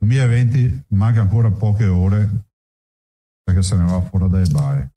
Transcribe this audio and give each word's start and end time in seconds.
2020 0.00 0.84
manca 0.88 1.20
ancora 1.20 1.50
poche 1.50 1.86
ore 1.86 2.28
perché 3.42 3.62
se 3.62 3.76
ne 3.76 3.84
va 3.84 4.00
fuori 4.00 4.28
dai 4.28 4.48
bar. 4.50 4.88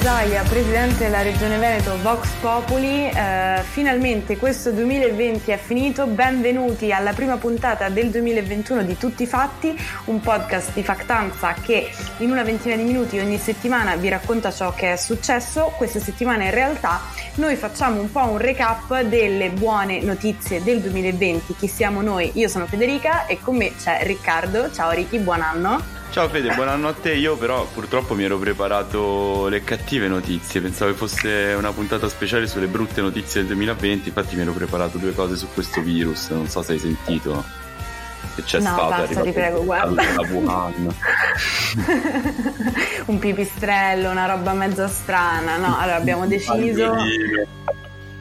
Zaia, 0.00 0.42
presidente 0.42 1.04
della 1.04 1.22
Regione 1.22 1.56
Veneto 1.56 1.96
Vox 2.02 2.28
Populi. 2.40 3.08
Eh, 3.08 3.62
finalmente 3.70 4.36
questo 4.36 4.70
2020 4.70 5.50
è 5.50 5.56
finito. 5.56 6.06
Benvenuti 6.06 6.92
alla 6.92 7.12
prima 7.12 7.36
puntata 7.36 7.88
del 7.88 8.10
2021 8.10 8.82
di 8.82 8.96
Tutti 8.98 9.22
i 9.22 9.26
Fatti, 9.26 9.76
un 10.06 10.20
podcast 10.20 10.72
di 10.74 10.82
Factanza 10.82 11.54
che 11.54 11.90
in 12.18 12.30
una 12.30 12.42
ventina 12.42 12.76
di 12.76 12.82
minuti 12.82 13.18
ogni 13.18 13.38
settimana 13.38 13.96
vi 13.96 14.08
racconta 14.08 14.52
ciò 14.52 14.74
che 14.74 14.92
è 14.92 14.96
successo. 14.96 15.72
Questa 15.76 16.00
settimana 16.00 16.44
in 16.44 16.50
realtà 16.50 17.00
noi 17.34 17.56
facciamo 17.56 18.00
un 18.00 18.10
po' 18.12 18.24
un 18.24 18.38
recap 18.38 19.02
delle 19.02 19.50
buone 19.50 20.02
notizie 20.02 20.62
del 20.62 20.80
2020. 20.80 21.54
Chi 21.56 21.66
siamo 21.66 22.02
noi? 22.02 22.30
Io 22.34 22.48
sono 22.48 22.66
Federica 22.66 23.26
e 23.26 23.38
con 23.40 23.56
me 23.56 23.74
c'è 23.76 24.00
Riccardo. 24.02 24.70
Ciao 24.70 24.90
Ricky, 24.90 25.18
buon 25.18 25.40
anno. 25.40 25.97
Ciao 26.10 26.28
Fede, 26.28 26.54
buon 26.54 26.68
anno 26.68 26.88
a 26.88 26.94
te. 26.94 27.14
Io 27.14 27.36
però 27.36 27.66
purtroppo 27.66 28.14
mi 28.14 28.24
ero 28.24 28.38
preparato 28.38 29.46
le 29.48 29.62
cattive 29.62 30.08
notizie, 30.08 30.60
pensavo 30.60 30.90
che 30.90 30.96
fosse 30.96 31.54
una 31.56 31.72
puntata 31.72 32.08
speciale 32.08 32.46
sulle 32.46 32.66
brutte 32.66 33.00
notizie 33.00 33.40
del 33.40 33.48
2020, 33.48 34.08
infatti 34.08 34.34
mi 34.34 34.42
ero 34.42 34.52
preparato 34.52 34.98
due 34.98 35.14
cose 35.14 35.36
su 35.36 35.46
questo 35.52 35.82
virus, 35.82 36.30
non 36.30 36.48
so 36.48 36.62
se 36.62 36.72
hai 36.72 36.78
sentito. 36.78 37.44
Che 38.34 38.42
c'è 38.42 38.58
no, 38.58 38.72
stato 38.72 38.88
basta, 38.88 39.20
ti 39.20 39.32
prego, 39.32 39.64
guarda. 39.64 40.02
Wuhan. 40.30 40.94
Un 43.06 43.18
pipistrello, 43.18 44.10
una 44.10 44.26
roba 44.26 44.52
mezza 44.54 44.88
strana. 44.88 45.56
No, 45.56 45.78
allora 45.78 45.96
abbiamo 45.96 46.26
deciso 46.26 46.94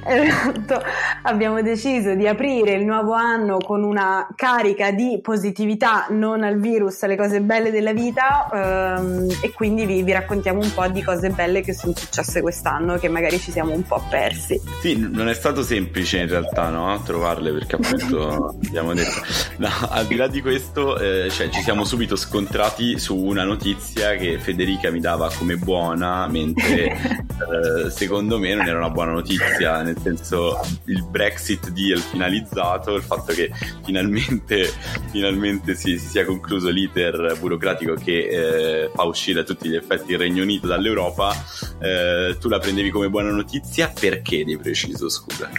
Esatto, 0.07 0.81
abbiamo 1.23 1.61
deciso 1.61 2.15
di 2.15 2.27
aprire 2.27 2.73
il 2.73 2.85
nuovo 2.85 3.11
anno 3.11 3.57
con 3.57 3.83
una 3.83 4.25
carica 4.35 4.91
di 4.91 5.19
positività, 5.21 6.07
non 6.09 6.43
al 6.43 6.59
virus, 6.59 7.03
alle 7.03 7.17
cose 7.17 7.41
belle 7.41 7.71
della 7.71 7.91
vita 7.91 8.47
ehm, 8.53 9.27
e 9.41 9.51
quindi 9.51 9.85
vi, 9.85 10.03
vi, 10.03 10.13
raccontiamo 10.13 10.61
un 10.61 10.73
po' 10.73 10.87
di 10.87 11.03
cose 11.03 11.29
belle 11.29 11.61
che 11.61 11.73
sono 11.73 11.93
successe 11.93 12.41
quest'anno 12.41 12.97
che 12.97 13.09
magari 13.09 13.37
ci 13.37 13.51
siamo 13.51 13.73
un 13.73 13.83
po' 13.83 14.01
persi. 14.09 14.61
Sì, 14.79 14.95
non 14.97 15.27
è 15.27 15.33
stato 15.33 15.61
semplice 15.61 16.19
in 16.19 16.29
realtà 16.29 16.69
no? 16.69 17.01
trovarle 17.03 17.51
perché 17.51 17.75
appunto 17.75 18.55
abbiamo 18.65 18.93
detto, 18.93 19.21
no, 19.57 19.69
al 19.89 20.05
di 20.05 20.15
là 20.15 20.27
di 20.27 20.41
questo 20.41 20.97
eh, 20.97 21.29
cioè, 21.29 21.49
ci 21.49 21.61
siamo 21.61 21.83
subito 21.83 22.15
scontrati 22.15 22.97
su 22.97 23.15
una 23.15 23.43
notizia 23.43 24.15
che 24.15 24.39
Federica 24.39 24.89
mi 24.89 25.01
dava 25.01 25.29
come 25.37 25.57
buona 25.57 26.27
mentre 26.27 26.95
eh, 26.95 27.89
secondo 27.89 28.39
me 28.39 28.53
non 28.55 28.65
era 28.65 28.77
una 28.77 28.89
buona 28.89 29.11
notizia. 29.11 29.81
Nel 29.81 29.96
nel 30.03 30.17
senso 30.17 30.59
il 30.85 31.03
Brexit 31.03 31.69
deal 31.69 31.99
finalizzato, 31.99 32.95
il 32.95 33.03
fatto 33.03 33.33
che 33.33 33.51
finalmente, 33.83 34.71
finalmente 35.11 35.75
si, 35.75 35.97
si, 35.97 36.07
sia 36.07 36.25
concluso 36.25 36.69
l'iter 36.69 37.37
burocratico 37.39 37.95
che 37.95 38.27
eh, 38.27 38.91
fa 38.93 39.03
uscire 39.03 39.41
a 39.41 39.43
tutti 39.43 39.69
gli 39.69 39.75
effetti 39.75 40.11
il 40.11 40.17
Regno 40.17 40.43
Unito 40.43 40.67
dall'Europa, 40.67 41.33
eh, 41.79 42.37
tu 42.39 42.49
la 42.49 42.59
prendevi 42.59 42.89
come 42.89 43.09
buona 43.09 43.31
notizia? 43.31 43.91
Perché 43.97 44.43
di 44.43 44.57
preciso, 44.57 45.09
scusa? 45.09 45.49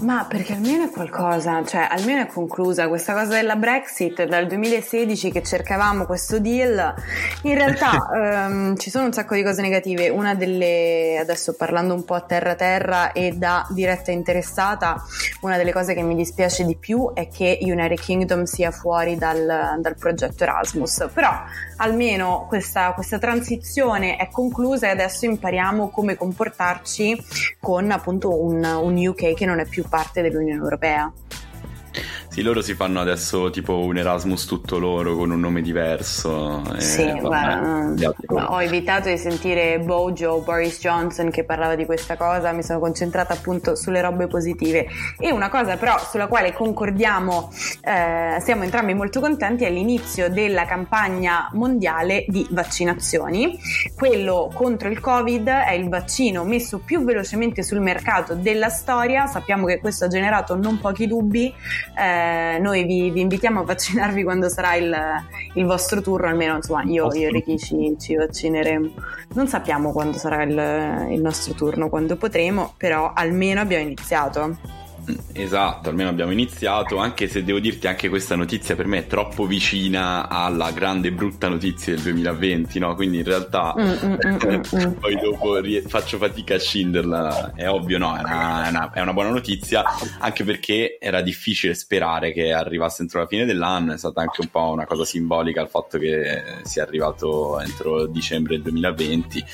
Ma 0.00 0.26
perché 0.28 0.52
almeno 0.52 0.84
è 0.84 0.90
qualcosa, 0.90 1.64
cioè 1.64 1.86
almeno 1.90 2.22
è 2.22 2.26
conclusa. 2.26 2.88
Questa 2.88 3.12
cosa 3.12 3.34
della 3.34 3.56
Brexit 3.56 4.24
dal 4.24 4.46
2016 4.46 5.30
che 5.30 5.42
cercavamo 5.42 6.06
questo 6.06 6.38
deal, 6.38 6.94
in 7.42 7.54
realtà 7.54 8.08
ehm, 8.14 8.76
ci 8.76 8.90
sono 8.90 9.06
un 9.06 9.12
sacco 9.12 9.34
di 9.34 9.42
cose 9.42 9.62
negative, 9.62 10.08
una 10.08 10.34
delle, 10.34 11.18
adesso 11.18 11.54
parlando 11.54 11.94
un 11.94 12.04
po' 12.04 12.14
a 12.14 12.20
terra 12.20 12.54
terra 12.54 13.12
e 13.12 13.32
da 13.32 13.66
dire 13.70 13.87
diretta 13.88 14.10
interessata, 14.10 15.02
una 15.40 15.56
delle 15.56 15.72
cose 15.72 15.94
che 15.94 16.02
mi 16.02 16.14
dispiace 16.14 16.64
di 16.64 16.76
più 16.76 17.12
è 17.14 17.28
che 17.28 17.58
United 17.60 17.98
Kingdom 17.98 18.44
sia 18.44 18.70
fuori 18.70 19.16
dal, 19.16 19.78
dal 19.80 19.96
progetto 19.96 20.42
Erasmus, 20.42 21.08
però 21.12 21.32
almeno 21.76 22.44
questa, 22.48 22.92
questa 22.92 23.18
transizione 23.18 24.16
è 24.16 24.28
conclusa 24.30 24.88
e 24.88 24.90
adesso 24.90 25.24
impariamo 25.24 25.88
come 25.88 26.16
comportarci 26.16 27.16
con 27.60 27.90
appunto 27.90 28.42
un, 28.42 28.62
un 28.62 29.06
UK 29.06 29.34
che 29.34 29.46
non 29.46 29.58
è 29.58 29.66
più 29.66 29.84
parte 29.88 30.20
dell'Unione 30.20 30.60
Europea. 30.60 31.10
Sì, 32.38 32.44
loro 32.44 32.62
si 32.62 32.74
fanno 32.74 33.00
adesso 33.00 33.50
tipo 33.50 33.80
un 33.80 33.98
Erasmus 33.98 34.44
tutto 34.44 34.78
loro 34.78 35.16
con 35.16 35.32
un 35.32 35.40
nome 35.40 35.60
diverso. 35.60 36.62
Sì, 36.76 37.10
guarda, 37.18 37.92
ho 38.46 38.62
evitato 38.62 39.08
di 39.08 39.18
sentire 39.18 39.80
Bojo 39.80 40.34
o 40.34 40.40
Boris 40.42 40.78
Johnson 40.78 41.30
che 41.30 41.42
parlava 41.42 41.74
di 41.74 41.84
questa 41.84 42.16
cosa, 42.16 42.52
mi 42.52 42.62
sono 42.62 42.78
concentrata 42.78 43.32
appunto 43.32 43.74
sulle 43.74 44.00
robe 44.00 44.28
positive. 44.28 44.86
E 45.18 45.32
una 45.32 45.48
cosa 45.48 45.76
però 45.78 45.98
sulla 45.98 46.28
quale 46.28 46.52
concordiamo, 46.52 47.50
eh, 47.82 48.40
siamo 48.40 48.62
entrambi 48.62 48.94
molto 48.94 49.18
contenti, 49.18 49.64
è 49.64 49.70
l'inizio 49.70 50.30
della 50.30 50.64
campagna 50.64 51.50
mondiale 51.54 52.24
di 52.28 52.46
vaccinazioni. 52.50 53.58
Quello 53.96 54.48
contro 54.54 54.88
il 54.88 55.00
Covid 55.00 55.48
è 55.48 55.72
il 55.72 55.88
vaccino 55.88 56.44
messo 56.44 56.78
più 56.78 57.02
velocemente 57.02 57.64
sul 57.64 57.80
mercato 57.80 58.36
della 58.36 58.68
storia, 58.68 59.26
sappiamo 59.26 59.66
che 59.66 59.80
questo 59.80 60.04
ha 60.04 60.08
generato 60.08 60.54
non 60.54 60.78
pochi 60.78 61.08
dubbi. 61.08 61.52
Eh, 61.98 62.26
eh, 62.28 62.58
noi 62.58 62.84
vi, 62.84 63.10
vi, 63.10 63.20
invitiamo 63.20 63.60
a 63.60 63.64
vaccinarvi 63.64 64.22
quando 64.22 64.48
sarà 64.48 64.74
il, 64.74 64.96
il 65.54 65.64
vostro 65.64 66.00
turno, 66.00 66.28
almeno 66.28 66.56
insomma 66.56 66.82
io, 66.84 67.12
io 67.14 67.28
e 67.28 67.30
Ricky 67.30 67.58
ci, 67.58 67.96
ci, 67.98 68.14
vaccineremo. 68.14 68.90
Non 69.34 69.48
sappiamo 69.48 69.92
quando 69.92 70.18
sarà 70.18 70.42
il, 70.42 71.12
il 71.12 71.20
nostro 71.20 71.54
turno, 71.54 71.88
quando 71.88 72.16
potremo, 72.16 72.74
però 72.76 73.12
almeno 73.14 73.60
abbiamo 73.60 73.84
iniziato. 73.84 74.56
Esatto, 75.32 75.88
almeno 75.88 76.08
abbiamo 76.08 76.32
iniziato, 76.32 76.96
anche 76.98 77.28
se 77.28 77.44
devo 77.44 77.58
dirti 77.58 77.86
anche 77.86 78.08
questa 78.08 78.36
notizia 78.36 78.74
per 78.74 78.86
me 78.86 78.98
è 78.98 79.06
troppo 79.06 79.46
vicina 79.46 80.28
alla 80.28 80.70
grande 80.72 81.12
brutta 81.12 81.48
notizia 81.48 81.94
del 81.94 82.02
2020, 82.02 82.78
no? 82.78 82.94
Quindi 82.94 83.18
in 83.18 83.24
realtà 83.24 83.74
mm, 83.78 83.82
mm, 83.82 84.14
mm, 84.76 84.92
poi 85.00 85.14
dopo 85.20 85.60
faccio 85.86 86.18
fatica 86.18 86.56
a 86.56 86.58
scinderla, 86.58 87.52
è 87.54 87.68
ovvio 87.68 87.98
no, 87.98 88.16
è 88.16 88.20
una, 88.20 88.66
è, 88.66 88.68
una, 88.68 88.90
è 88.92 89.00
una, 89.00 89.12
buona 89.12 89.30
notizia, 89.30 89.84
anche 90.18 90.44
perché 90.44 90.98
era 91.00 91.20
difficile 91.20 91.74
sperare 91.74 92.32
che 92.32 92.52
arrivasse 92.52 93.02
entro 93.02 93.20
la 93.20 93.26
fine 93.26 93.44
dell'anno, 93.44 93.92
è 93.92 93.98
stata 93.98 94.20
anche 94.20 94.40
un 94.40 94.48
po' 94.48 94.70
una 94.70 94.86
cosa 94.86 95.04
simbolica 95.04 95.62
il 95.62 95.68
fatto 95.68 95.98
che 95.98 96.42
sia 96.62 96.82
arrivato 96.82 97.60
entro 97.60 98.06
dicembre 98.06 98.60
2020 98.60 99.44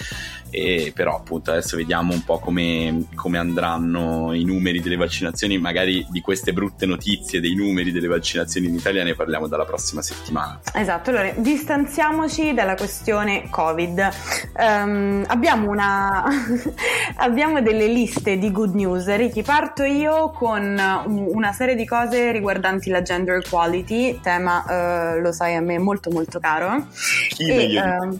e 0.54 0.92
però 0.94 1.16
appunto 1.16 1.50
adesso 1.50 1.76
vediamo 1.76 2.12
un 2.12 2.22
po' 2.22 2.38
come, 2.38 3.06
come, 3.16 3.38
andranno 3.38 4.32
i 4.32 4.44
numeri 4.44 4.80
delle 4.80 4.94
vaccinazioni, 4.94 5.43
magari 5.58 6.06
di 6.10 6.20
queste 6.20 6.52
brutte 6.52 6.86
notizie 6.86 7.40
dei 7.40 7.54
numeri 7.54 7.92
delle 7.92 8.06
vaccinazioni 8.06 8.68
in 8.68 8.74
Italia 8.74 9.04
ne 9.04 9.14
parliamo 9.14 9.46
dalla 9.46 9.64
prossima 9.64 10.02
settimana. 10.02 10.60
Esatto, 10.72 11.10
allora 11.10 11.30
distanziamoci 11.36 12.54
dalla 12.54 12.74
questione 12.74 13.48
Covid. 13.50 14.08
Um, 14.56 15.24
abbiamo, 15.26 15.70
una... 15.70 16.24
abbiamo 17.16 17.60
delle 17.60 17.86
liste 17.86 18.38
di 18.38 18.50
good 18.50 18.74
news, 18.74 19.14
Ricky, 19.14 19.42
parto 19.42 19.82
io 19.82 20.30
con 20.30 20.62
una 21.06 21.52
serie 21.52 21.74
di 21.74 21.86
cose 21.86 22.32
riguardanti 22.32 22.90
la 22.90 23.02
gender 23.02 23.36
equality, 23.36 24.20
tema 24.20 25.14
uh, 25.16 25.20
lo 25.20 25.32
sai 25.32 25.54
a 25.54 25.60
me 25.60 25.78
molto 25.78 26.10
molto 26.10 26.38
caro. 26.38 26.86
Chi 27.28 27.48
e, 27.48 27.80
uh, 27.80 28.18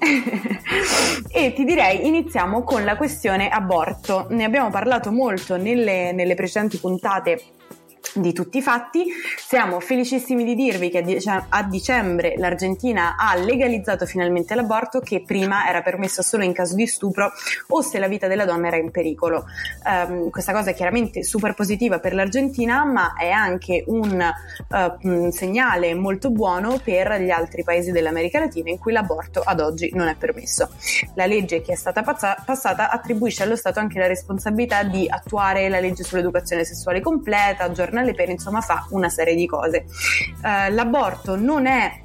e 1.30 1.52
ti 1.52 1.64
direi 1.64 2.06
iniziamo 2.06 2.62
con 2.62 2.84
la 2.84 2.96
questione 2.96 3.48
aborto. 3.48 4.26
Ne 4.30 4.44
abbiamo 4.44 4.70
parlato 4.70 5.12
molto 5.12 5.56
nelle, 5.56 6.12
nelle 6.12 6.34
precedenti 6.34 6.78
puntate 6.78 7.42
di 8.14 8.32
tutti 8.32 8.58
i 8.58 8.62
fatti. 8.62 9.06
Siamo 9.36 9.80
felicissimi 9.80 10.44
di 10.44 10.54
dirvi 10.54 10.90
che 10.90 11.20
a 11.48 11.62
dicembre 11.64 12.34
l'Argentina 12.36 13.16
ha 13.16 13.34
legalizzato 13.36 14.06
finalmente 14.06 14.54
l'aborto 14.54 15.00
che 15.00 15.22
prima 15.22 15.68
era 15.68 15.82
permesso 15.82 16.22
solo 16.22 16.44
in 16.44 16.52
caso 16.52 16.74
di 16.74 16.86
stupro 16.86 17.30
o 17.68 17.82
se 17.82 17.98
la 17.98 18.08
vita 18.08 18.26
della 18.26 18.44
donna 18.44 18.68
era 18.68 18.76
in 18.76 18.90
pericolo. 18.90 19.44
Um, 19.84 20.30
questa 20.30 20.52
cosa 20.52 20.70
è 20.70 20.74
chiaramente 20.74 21.22
super 21.22 21.54
positiva 21.54 21.98
per 21.98 22.14
l'Argentina, 22.14 22.84
ma 22.84 23.14
è 23.14 23.30
anche 23.30 23.84
un, 23.86 24.32
uh, 24.68 25.30
segnale 25.30 25.94
molto 25.94 26.30
buono 26.30 26.80
per 26.82 27.20
gli 27.20 27.30
altri 27.30 27.62
paesi 27.62 27.92
dell'America 27.92 28.38
Latina 28.38 28.70
in 28.70 28.78
cui 28.78 28.92
l'aborto 28.92 29.40
ad 29.40 29.60
oggi 29.60 29.90
non 29.92 30.08
è 30.08 30.16
permesso. 30.16 30.70
La 31.14 31.26
legge 31.26 31.60
che 31.62 31.72
è 31.72 31.76
stata 31.76 32.02
pazza- 32.02 32.42
passata 32.44 32.90
attribuisce 32.90 33.42
allo 33.42 33.56
Stato 33.56 33.78
anche 33.78 33.98
la 33.98 34.06
responsabilità 34.06 34.82
di 34.82 35.06
attuare 35.08 35.68
la 35.68 35.80
legge 35.80 36.02
sull'educazione 36.02 36.64
sessuale 36.64 37.00
completa, 37.00 37.64
aggiornare 37.64 37.89
giornale 37.90 38.14
per 38.14 38.28
insomma 38.28 38.60
fa 38.60 38.86
una 38.90 39.08
serie 39.08 39.34
di 39.34 39.46
cose. 39.46 39.84
Uh, 40.42 40.72
l'aborto 40.72 41.36
non 41.36 41.66
è 41.66 42.00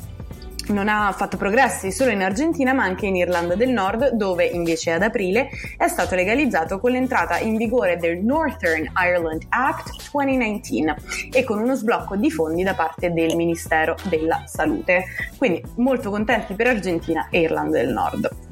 non 0.67 0.87
ha 0.89 1.11
fatto 1.11 1.37
progressi 1.37 1.91
solo 1.91 2.09
in 2.09 2.23
Argentina 2.23 2.73
ma 2.73 2.83
anche 2.83 3.05
in 3.05 3.15
Irlanda 3.15 3.53
del 3.53 3.69
Nord 3.69 4.13
dove 4.13 4.45
invece 4.45 4.93
ad 4.93 5.03
aprile 5.03 5.47
è 5.77 5.87
stato 5.87 6.15
legalizzato 6.15 6.79
con 6.79 6.89
l'entrata 6.89 7.37
in 7.37 7.55
vigore 7.55 7.97
del 7.97 8.17
Northern 8.23 8.91
Ireland 8.97 9.43
Act 9.49 10.09
2019 10.11 10.97
e 11.31 11.43
con 11.43 11.59
uno 11.59 11.75
sblocco 11.75 12.15
di 12.15 12.31
fondi 12.31 12.63
da 12.63 12.73
parte 12.73 13.11
del 13.13 13.35
Ministero 13.35 13.95
della 14.09 14.43
Salute. 14.47 15.03
Quindi 15.37 15.63
molto 15.75 16.09
contenti 16.09 16.55
per 16.55 16.65
Argentina 16.65 17.27
e 17.29 17.41
Irlanda 17.41 17.77
del 17.77 17.89
Nord. 17.89 18.44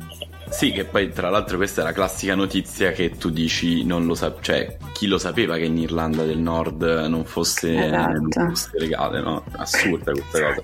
Sì, 0.54 0.72
che 0.72 0.86
poi 0.86 1.12
tra 1.12 1.32
l'altro 1.32 1.58
questa 1.58 1.82
è 1.82 1.84
la 1.84 1.92
classica 1.92 2.36
notizia 2.36 2.92
che 2.92 3.18
tu 3.18 3.32
dici 3.32 3.84
non 3.84 4.06
lo 4.06 4.14
sa, 4.14 4.36
cioè 4.40 4.78
chi 4.94 5.08
lo 5.08 5.18
sapeva 5.18 5.58
che 5.58 5.66
in 5.66 5.78
Irlanda 5.80 6.24
del 6.24 6.38
Nord 6.38 6.84
non 6.84 7.26
fosse, 7.26 7.88
esatto. 7.88 8.12
non 8.12 8.30
fosse 8.50 8.70
legale, 8.78 9.20
no? 9.20 9.44
Assurda 9.58 10.12
questa 10.12 10.54
cosa. 10.54 10.62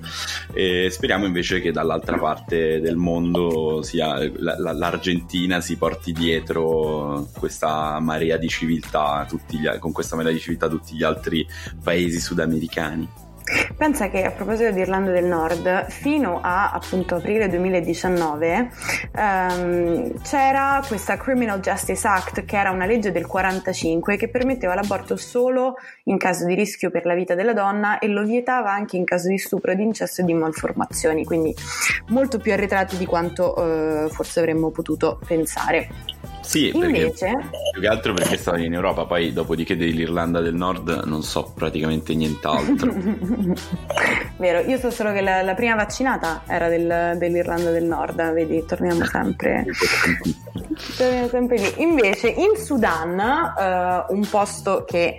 E 0.54 0.90
speriamo 0.92 1.26
invece 1.26 1.60
che 1.60 1.72
dall'altra 1.72 2.20
parte 2.20 2.80
del 2.80 2.98
mondo 2.98 3.82
sia 3.82 4.16
la, 4.38 4.60
la, 4.60 4.74
l'Argentina 4.74 5.60
si 5.60 5.76
porti 5.76 6.14
dietro 6.14 7.28
questa 7.38 8.00
marea 8.00 8.38
di 8.38 8.48
civiltà, 8.48 9.28
gli, 9.48 9.68
con 9.80 9.92
questa 9.92 10.16
marea 10.16 10.32
di 10.32 10.40
civiltà 10.40 10.70
tutti 10.70 10.96
gli 10.96 11.04
altri 11.04 11.46
paesi 11.84 12.20
sudamericani. 12.20 13.19
Pensa 13.76 14.10
che 14.10 14.24
a 14.24 14.32
proposito 14.32 14.72
di 14.72 14.82
Irlanda 14.82 15.12
del 15.12 15.26
Nord, 15.26 15.88
fino 15.90 16.40
a 16.42 16.72
appunto 16.72 17.16
aprile 17.16 17.48
2019 17.48 18.70
ehm, 19.16 20.22
c'era 20.22 20.84
questa 20.88 21.18
Criminal 21.18 21.60
Justice 21.60 22.08
Act 22.08 22.46
che 22.46 22.58
era 22.58 22.72
una 22.72 22.86
legge 22.86 23.12
del 23.12 23.26
45 23.26 24.18
che 24.18 24.30
permetteva 24.30 24.76
l'aborto 24.76 25.16
solo 25.16 25.76
in 26.06 26.18
caso 26.18 26.46
di 26.46 26.56
rischio 26.56 26.92
per 26.92 27.06
la 27.06 27.14
vita 27.14 27.36
della 27.36 27.54
donna 27.54 28.00
e 28.00 28.08
lo 28.08 28.24
vietava 28.24 28.72
anche 28.72 28.98
in 28.98 29.06
caso 29.06 29.30
di 29.30 29.38
stupro, 29.38 29.74
di 29.74 29.84
incesto 29.84 30.22
e 30.22 30.26
di 30.26 30.34
malformazioni, 30.34 31.24
quindi 31.24 31.56
molto 32.10 32.38
più 32.38 32.52
arretrati 32.52 32.98
di 32.98 33.06
quanto 33.06 33.56
eh, 33.56 34.10
forse 34.10 34.40
avremmo 34.40 34.70
potuto 34.72 35.20
pensare. 35.26 36.39
Sì, 36.42 36.72
Invece... 36.74 37.38
più 37.72 37.82
che 37.82 37.88
altro 37.88 38.14
perché 38.14 38.38
stavo 38.38 38.58
in 38.58 38.74
Europa, 38.74 39.06
poi 39.06 39.34
dopodiché 39.34 39.76
dell'Irlanda 39.78 40.40
del 40.42 40.56
Nord 40.56 41.04
non 41.06 41.22
so 41.24 41.52
praticamente 41.54 42.16
nient'altro. 42.16 42.94
Vero, 44.38 44.60
io 44.60 44.78
so 44.78 44.90
solo 44.90 45.12
che 45.12 45.22
la, 45.22 45.42
la 45.42 45.54
prima 45.54 45.76
vaccinata 45.76 46.44
era 46.48 46.70
del, 46.70 47.18
dell'Irlanda 47.18 47.72
del 47.72 47.84
Nord, 47.84 48.34
vedi, 48.34 48.64
torniamo 48.66 49.06
sempre, 49.06 49.66
torniamo 50.98 51.28
sempre 51.28 51.58
lì. 51.58 51.74
Invece 51.78 52.30
in 52.30 52.56
Sudan, 52.56 53.18
uh, 53.18 54.14
un 54.14 54.28
posto 54.30 54.86
che 54.86 55.18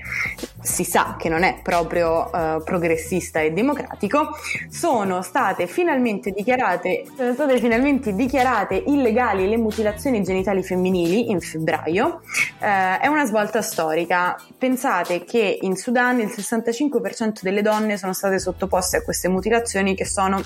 si 0.62 0.84
sa 0.84 1.16
che 1.18 1.28
non 1.28 1.42
è 1.42 1.60
proprio 1.62 2.30
uh, 2.32 2.62
progressista 2.62 3.40
e 3.40 3.52
democratico, 3.52 4.30
sono 4.68 5.22
state 5.22 5.66
finalmente 5.66 6.30
dichiarate, 6.30 7.04
sono 7.16 7.32
state 7.32 7.58
finalmente 7.58 8.14
dichiarate 8.14 8.82
illegali 8.86 9.48
le 9.48 9.56
mutilazioni 9.56 10.22
genitali 10.22 10.62
femminili 10.62 11.19
in 11.28 11.40
febbraio. 11.40 12.22
Uh, 12.58 13.00
è 13.00 13.06
una 13.06 13.26
svolta 13.26 13.60
storica. 13.60 14.40
Pensate 14.56 15.24
che 15.24 15.58
in 15.60 15.76
Sudan 15.76 16.20
il 16.20 16.28
65% 16.28 17.40
delle 17.42 17.62
donne 17.62 17.96
sono 17.98 18.12
state 18.12 18.38
sottoposte 18.38 18.98
a 18.98 19.02
queste 19.02 19.28
mutilazioni 19.28 19.94
che 19.94 20.06
sono 20.06 20.42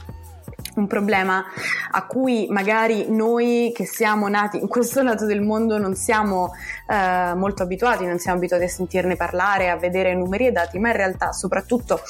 un 0.75 0.87
problema 0.87 1.45
a 1.91 2.07
cui 2.07 2.47
magari 2.51 3.07
noi 3.11 3.73
che 3.75 3.85
siamo 3.85 4.29
nati 4.29 4.59
in 4.59 4.69
questo 4.69 5.03
lato 5.03 5.27
del 5.27 5.41
mondo 5.41 5.79
non 5.79 5.95
siamo 5.95 6.53
eh, 6.89 7.35
molto 7.35 7.63
abituati, 7.63 8.05
non 8.07 8.19
siamo 8.19 8.39
abituati 8.39 8.65
a 8.65 8.69
sentirne 8.69 9.17
parlare, 9.17 9.71
a 9.71 9.77
vedere 9.77 10.15
numeri 10.15 10.47
e 10.47 10.53
dati, 10.53 10.79
ma 10.79 10.91
in 10.91 10.97
realtà 10.97 11.33
soprattutto 11.33 12.01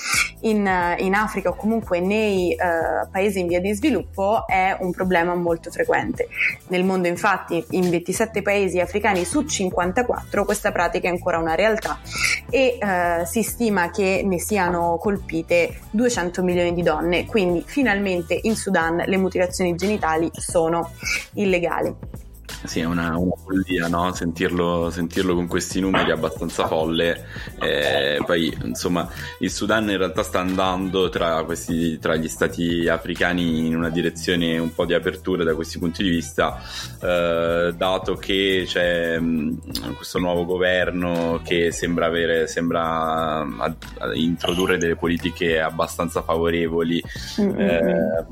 in, 0.41 0.69
in 0.99 1.15
Africa 1.15 1.51
o 1.51 1.55
comunque 1.55 2.01
nei 2.01 2.53
eh, 2.53 2.57
paesi 3.11 3.41
in 3.41 3.47
via 3.47 3.61
di 3.61 3.75
sviluppo 3.75 4.47
è 4.47 4.77
un 4.81 4.91
problema 4.93 5.35
molto 5.35 5.71
frequente. 5.71 6.29
Nel 6.69 6.85
mondo 6.85 7.09
infatti 7.09 7.65
in 7.71 7.91
27 7.91 8.43
paesi 8.43 8.81
africani 8.81 9.25
su 9.25 9.45
54 9.45 10.45
questa 10.45 10.73
pratica 10.73 11.09
è 11.09 11.11
ancora 11.11 11.39
una 11.39 11.55
realtà 11.55 11.99
e 12.51 12.79
eh, 12.81 13.27
si 13.27 13.43
stima 13.43 13.91
che 13.91 14.23
ne 14.25 14.39
siano 14.39 14.99
colpite 14.99 15.81
200 15.91 16.43
milioni 16.43 16.75
di 16.75 16.83
donne, 16.83 17.27
quindi 17.27 17.63
finalmente 17.67 18.39
in 18.43 18.54
Sudan 18.57 19.03
le 19.07 19.17
mutilazioni 19.17 19.75
genitali 19.75 20.31
sono 20.35 20.91
illegali. 21.35 21.95
Sì, 22.65 22.81
è 22.81 22.85
una, 22.85 23.17
una 23.19 23.35
follia 23.37 23.89
no? 23.89 24.15
sentirlo, 24.15 24.89
sentirlo, 24.91 25.35
con 25.35 25.47
questi 25.47 25.81
numeri 25.81 26.11
abbastanza 26.11 26.67
folle. 26.67 27.27
Eh, 27.61 28.23
poi, 28.25 28.57
insomma, 28.63 29.07
il 29.41 29.51
Sudan 29.51 29.91
in 29.91 29.99
realtà 29.99 30.23
sta 30.23 30.41
andando 30.41 31.11
tra, 31.11 31.45
questi, 31.45 31.99
tra, 31.99 32.17
gli 32.17 32.29
stati 32.29 32.89
africani 32.89 33.67
in 33.67 33.77
una 33.77 33.91
direzione 33.91 34.57
un 34.57 34.73
po' 34.73 34.87
di 34.87 34.95
apertura 34.95 35.45
da 35.45 35.55
questi 35.55 35.79
punti 35.79 36.03
di 36.03 36.09
vista, 36.09 36.59
eh, 37.03 37.75
dato 37.77 38.15
che 38.15 38.65
c'è 38.67 39.19
mh, 39.19 39.95
questo 39.97 40.19
nuovo 40.19 40.47
governo 40.47 41.43
che 41.45 41.71
sembra, 41.71 42.07
avere, 42.07 42.47
sembra 42.47 42.83
a, 42.83 43.75
a 43.99 44.15
introdurre 44.15 44.79
delle 44.79 44.97
politiche 44.97 45.61
abbastanza 45.61 46.23
favorevoli. 46.23 47.03
Mm-hmm. 47.41 47.61
Eh, 47.61 48.27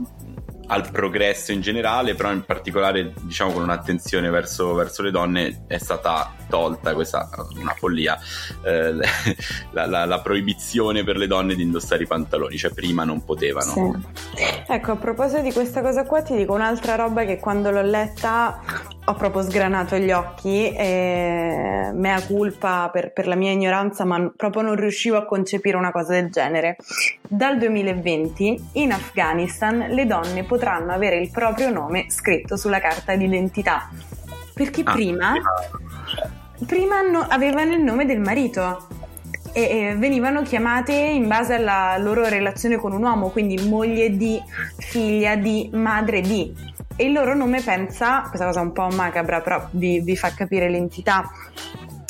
al 0.66 0.90
progresso 0.90 1.52
in 1.52 1.60
generale, 1.60 2.14
però 2.14 2.32
in 2.32 2.44
particolare 2.44 3.12
diciamo 3.20 3.52
con 3.52 3.62
un'attenzione 3.62 4.30
verso, 4.30 4.74
verso 4.74 5.02
le 5.02 5.10
donne 5.10 5.64
è 5.66 5.78
stata 5.78 6.34
tolta 6.48 6.94
questa 6.94 7.28
una 7.56 7.74
follia 7.74 8.18
eh, 8.62 8.92
la, 9.72 9.86
la, 9.86 10.04
la, 10.04 10.20
proibizione 10.20 11.04
per 11.04 11.16
le 11.16 11.26
donne 11.26 11.54
di 11.54 11.62
indossare 11.62 12.04
i 12.04 12.06
pantaloni, 12.06 12.56
cioè 12.56 12.72
prima 12.72 13.04
non 13.04 13.24
potevano. 13.24 14.02
Sì. 14.34 14.44
Ecco, 14.66 14.92
a 14.92 14.96
proposito 14.96 15.40
di 15.40 15.52
questa 15.52 15.82
cosa 15.82 16.04
qua 16.04 16.22
ti 16.22 16.36
dico 16.36 16.54
un'altra 16.54 16.94
roba 16.94 17.24
che 17.24 17.38
quando 17.38 17.70
l'ho 17.70 17.82
letta 17.82 18.60
ho 19.04 19.14
proprio 19.14 19.42
sgranato 19.42 19.96
gli 19.96 20.12
occhi 20.12 20.72
e 20.72 21.90
mea 21.92 22.22
culpa 22.24 22.88
per, 22.92 23.12
per, 23.12 23.26
la 23.26 23.34
mia 23.34 23.50
ignoranza, 23.50 24.04
ma 24.04 24.32
proprio 24.36 24.62
non 24.62 24.76
riuscivo 24.76 25.16
a 25.16 25.24
concepire 25.24 25.76
una 25.76 25.90
cosa 25.90 26.12
del 26.12 26.30
genere. 26.30 26.76
Dal 27.20 27.58
2020 27.58 28.68
in 28.74 28.92
Afghanistan 28.92 29.86
le 29.88 30.06
donne 30.06 30.44
potranno 30.44 30.92
avere 30.92 31.18
il 31.18 31.30
proprio 31.30 31.70
nome 31.70 32.06
scritto 32.10 32.56
sulla 32.56 32.78
carta 32.78 33.16
d'identità. 33.16 33.90
Perché 34.54 34.82
ah, 34.84 34.92
prima, 34.92 35.32
prima 36.66 37.00
no, 37.00 37.26
avevano 37.28 37.72
il 37.72 37.82
nome 37.82 38.06
del 38.06 38.20
marito 38.20 38.86
e, 39.52 39.62
e 39.62 39.96
venivano 39.96 40.42
chiamate 40.42 40.92
in 40.92 41.26
base 41.26 41.54
alla 41.54 41.96
loro 41.98 42.28
relazione 42.28 42.76
con 42.76 42.92
un 42.92 43.02
uomo, 43.02 43.30
quindi 43.30 43.68
moglie 43.68 44.16
di, 44.16 44.40
figlia 44.78 45.34
di, 45.34 45.70
madre 45.72 46.20
di 46.20 46.54
e 46.96 47.04
il 47.04 47.12
loro 47.12 47.34
nome 47.34 47.60
pensa, 47.62 48.22
questa 48.28 48.46
cosa 48.46 48.60
un 48.60 48.72
po' 48.72 48.88
macabra 48.88 49.40
però 49.40 49.66
vi, 49.72 50.00
vi 50.00 50.16
fa 50.16 50.32
capire 50.34 50.68
l'entità 50.68 51.30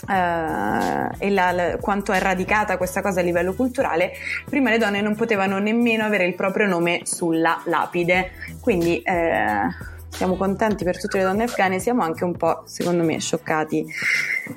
Uh, 0.05 1.09
e 1.19 1.31
la, 1.31 1.53
la, 1.53 1.77
quanto 1.81 2.11
è 2.11 2.19
radicata 2.19 2.77
questa 2.77 3.01
cosa 3.01 3.21
a 3.21 3.23
livello 3.23 3.55
culturale, 3.55 4.11
prima 4.51 4.69
le 4.69 4.77
donne 4.77 5.01
non 5.01 5.15
potevano 5.15 5.61
nemmeno 5.61 6.05
avere 6.05 6.27
il 6.27 6.35
proprio 6.35 6.67
nome 6.67 7.03
sulla 7.05 7.63
lapide. 7.67 8.33
Quindi 8.61 9.01
eh, 9.01 9.69
siamo 10.13 10.37
contenti 10.37 10.85
per 10.85 11.01
tutte 11.01 11.19
le 11.19 11.25
donne 11.25 11.45
afghane, 11.45 11.79
siamo 11.79 12.03
anche 12.03 12.25
un 12.25 12.37
po', 12.37 12.63
secondo 12.67 13.03
me, 13.03 13.19
scioccati. 13.19 13.85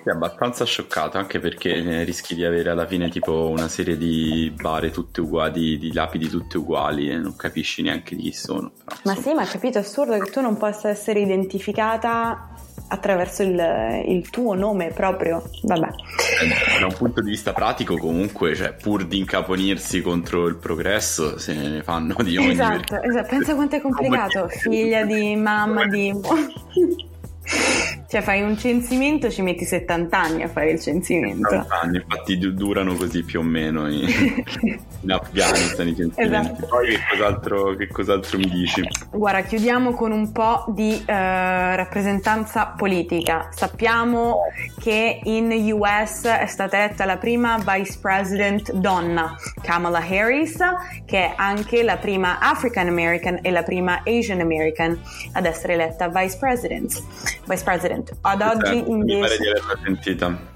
Sì, 0.04 0.10
abbastanza 0.10 0.66
scioccato, 0.66 1.18
anche 1.18 1.40
perché 1.40 1.74
eh, 1.74 2.04
rischi 2.04 2.36
di 2.36 2.44
avere 2.44 2.70
alla 2.70 2.86
fine 2.86 3.10
tipo 3.10 3.48
una 3.50 3.68
serie 3.68 3.98
di 3.98 4.54
bare 4.56 4.92
tutte 4.92 5.22
uguali, 5.22 5.78
di 5.78 5.94
lapidi 5.94 6.28
tutte 6.28 6.58
uguali 6.58 7.10
e 7.10 7.18
non 7.18 7.36
capisci 7.36 7.82
neanche 7.82 8.16
di 8.16 8.24
chi 8.24 8.34
sono. 8.34 8.72
Però, 8.84 8.98
ma 9.04 9.16
sì, 9.16 9.34
ma 9.34 9.46
capito, 9.46 9.78
è 9.78 9.82
assurdo 9.82 10.18
che 10.20 10.30
tu 10.30 10.42
non 10.42 10.58
possa 10.58 10.90
essere 10.90 11.22
identificata 11.22 12.50
attraverso 12.88 13.44
il, 13.44 14.04
il, 14.08 14.30
tuo 14.30 14.54
nome 14.54 14.92
proprio. 14.92 15.44
Vabbè. 15.64 15.88
Eh, 15.88 16.80
da 16.80 16.86
un 16.86 16.94
punto 16.94 17.22
di 17.22 17.30
vista 17.30 17.54
pratico, 17.54 17.98
comunque, 17.98 18.56
cioè, 18.56 18.74
pur 18.74 19.06
di 19.06 19.18
incaponirsi 19.20 20.02
contro 20.02 20.48
il 20.48 20.56
progresso, 20.56 21.38
se 21.38 21.54
ne 21.54 21.84
fanno 21.84 22.16
di 22.24 22.38
ogni. 22.38 22.52
Esatto, 22.52 23.02
esatto. 23.02 23.28
pensa 23.30 23.56
quanto 23.56 23.76
è 23.76 23.82
complicato. 23.82 24.48
Figlia 24.48 25.04
di 25.04 25.36
mamma 25.36 25.88
di. 25.88 26.14
Cioè 28.08 28.22
fai 28.22 28.42
un 28.42 28.58
censimento, 28.58 29.30
ci 29.30 29.42
metti 29.42 29.66
70 29.66 30.20
anni 30.20 30.44
a 30.44 30.48
fare 30.48 30.72
il 30.72 30.80
censimento. 30.80 31.50
70 31.50 31.80
anni, 31.82 31.98
infatti 31.98 32.38
durano 32.54 32.96
così 32.96 33.24
più 33.24 33.40
o 33.40 33.44
meno 33.44 33.90
in, 33.90 34.08
in 35.02 35.12
Afghanistan 35.12 35.88
i 35.88 35.96
censimenti. 35.96 36.22
Esatto. 36.22 36.68
Poi 36.68 36.88
che 36.90 37.00
cos'altro, 37.10 37.76
che 37.76 37.88
cos'altro, 37.88 38.38
mi 38.38 38.50
dici? 38.50 38.88
Guarda, 39.12 39.42
chiudiamo 39.42 39.94
con 39.94 40.12
un 40.12 40.32
po' 40.32 40.66
di 40.70 40.94
eh, 41.06 41.76
rappresentanza 41.76 42.74
politica. 42.78 43.50
Sappiamo 43.52 44.42
che 44.80 45.20
in 45.24 45.52
US 45.74 46.26
è 46.26 46.46
stata 46.48 46.78
eletta 46.78 47.06
la 47.06 47.18
prima 47.18 47.58
vice 47.58 47.98
president 48.00 48.72
donna, 48.74 49.36
Kamala 49.62 50.00
Harris, 50.00 50.58
che 51.06 51.26
è 51.26 51.34
anche 51.36 51.84
la 51.84 51.98
prima 51.98 52.40
African 52.40 52.88
American 52.88 53.40
e 53.42 53.52
la 53.52 53.64
prima 53.64 54.02
Asian 54.06 54.42
American 54.42 55.00
ad 55.34 55.46
essere 55.46 55.74
eletta 55.74 56.08
vice 56.10 56.38
president. 56.38 57.02
Vice 57.46 57.64
president. 57.64 58.05
Ad 58.22 58.42
oggi 58.42 58.78
invece... 58.90 59.16
Mi 59.16 59.20
pare 59.20 59.38
di 59.38 59.48
averla 59.48 59.80
sentita. 59.84 60.54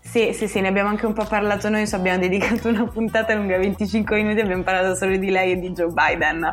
Sì, 0.00 0.32
sì, 0.34 0.46
sì, 0.46 0.60
ne 0.60 0.68
abbiamo 0.68 0.90
anche 0.90 1.06
un 1.06 1.14
po' 1.14 1.24
parlato 1.24 1.70
noi, 1.70 1.86
so, 1.86 1.96
abbiamo 1.96 2.18
dedicato 2.18 2.68
una 2.68 2.86
puntata 2.86 3.34
lunga 3.34 3.56
25 3.56 4.22
minuti, 4.22 4.40
abbiamo 4.40 4.62
parlato 4.62 4.94
solo 4.94 5.16
di 5.16 5.30
lei 5.30 5.52
e 5.52 5.58
di 5.58 5.70
Joe 5.70 5.90
Biden. 5.90 6.50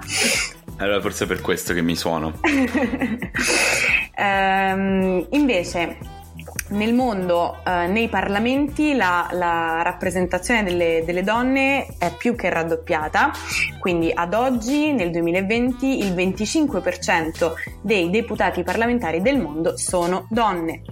Allora 0.77 1.01
forse 1.01 1.25
è 1.25 1.27
per 1.27 1.41
questo 1.41 1.73
che 1.73 1.81
mi 1.81 1.95
suono. 1.95 2.39
ehm, 4.15 5.27
invece 5.31 5.97
nel 6.69 6.93
mondo, 6.93 7.57
eh, 7.65 7.87
nei 7.87 8.09
parlamenti, 8.09 8.95
la, 8.95 9.29
la 9.31 9.81
rappresentazione 9.83 10.63
delle, 10.63 11.03
delle, 11.05 11.23
donne 11.23 11.87
è 11.97 12.13
più 12.15 12.35
che 12.35 12.49
raddoppiata, 12.49 13.31
quindi 13.79 14.11
ad 14.13 14.33
oggi, 14.33 14.91
nel 14.93 15.11
2020, 15.11 15.99
il 15.99 16.13
25% 16.13 17.53
dei 17.81 18.09
deputati 18.09 18.63
parlamentari 18.63 19.21
del 19.21 19.39
mondo 19.39 19.77
sono 19.77 20.27
donne. 20.29 20.83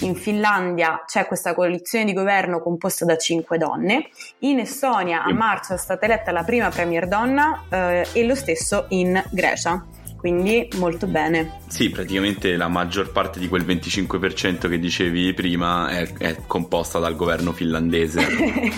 In 0.00 0.14
Finlandia 0.14 1.04
c'è 1.06 1.26
questa 1.26 1.54
coalizione 1.54 2.04
di 2.04 2.12
governo 2.12 2.60
composta 2.60 3.04
da 3.04 3.16
5 3.16 3.58
donne, 3.58 4.08
in 4.40 4.58
Estonia 4.58 5.22
a 5.22 5.32
marzo 5.32 5.74
è 5.74 5.78
stata 5.78 6.04
eletta 6.04 6.32
la 6.32 6.42
prima 6.42 6.68
premier 6.68 7.08
donna 7.08 7.64
eh, 7.68 8.06
e 8.12 8.24
lo 8.24 8.34
stesso 8.34 8.86
in 8.88 9.22
Grecia 9.30 9.84
quindi 10.22 10.68
molto 10.76 11.08
bene. 11.08 11.58
Sì, 11.66 11.90
praticamente 11.90 12.54
la 12.54 12.68
maggior 12.68 13.10
parte 13.10 13.40
di 13.40 13.48
quel 13.48 13.64
25% 13.64 14.68
che 14.68 14.78
dicevi 14.78 15.34
prima 15.34 15.88
è, 15.88 16.12
è 16.12 16.36
composta 16.46 17.00
dal 17.00 17.16
governo 17.16 17.50
finlandese. 17.50 18.24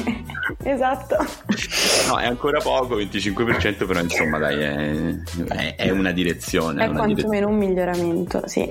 esatto. 0.64 1.16
No, 2.06 2.18
è 2.18 2.26
ancora 2.26 2.60
poco, 2.60 2.96
25%, 2.96 3.86
però 3.86 4.00
insomma 4.00 4.38
dai, 4.38 4.60
è, 4.60 5.74
è, 5.76 5.90
una 5.90 6.12
direzione. 6.12 6.84
È, 6.84 6.90
quantomeno 6.90 7.48
un 7.48 7.56
miglioramento, 7.56 8.42
sì. 8.46 8.62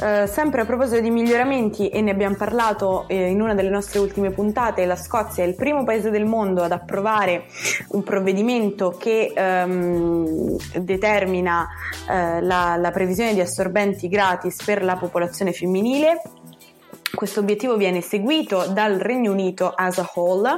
Uh, 0.00 0.26
sempre 0.26 0.60
a 0.60 0.64
proposito 0.64 1.00
di 1.00 1.10
miglioramenti, 1.10 1.88
e 1.88 2.00
ne 2.00 2.10
abbiamo 2.10 2.36
parlato 2.36 3.08
eh, 3.08 3.28
in 3.28 3.40
una 3.40 3.54
delle 3.54 3.70
nostre 3.70 3.98
ultime 3.98 4.30
puntate, 4.30 4.84
la 4.86 4.96
Scozia 4.96 5.42
è 5.42 5.46
il 5.46 5.54
primo 5.54 5.84
paese 5.84 6.10
del 6.10 6.26
mondo 6.26 6.62
ad 6.62 6.72
approvare 6.72 7.46
un 7.88 8.02
provvedimento 8.02 8.96
che 8.98 9.32
um, 9.36 10.56
determina 10.76 11.68
eh, 12.08 12.40
la, 12.40 12.76
la 12.76 12.90
previsione 12.90 13.34
di 13.34 13.40
assorbenti 13.40 14.08
gratis 14.08 14.62
per 14.64 14.84
la 14.84 14.96
popolazione 14.96 15.52
femminile 15.52 16.22
questo 17.14 17.40
obiettivo 17.40 17.76
viene 17.76 18.00
seguito 18.00 18.66
dal 18.68 18.98
Regno 18.98 19.32
Unito 19.32 19.68
as 19.68 19.98
a 19.98 20.10
whole, 20.14 20.56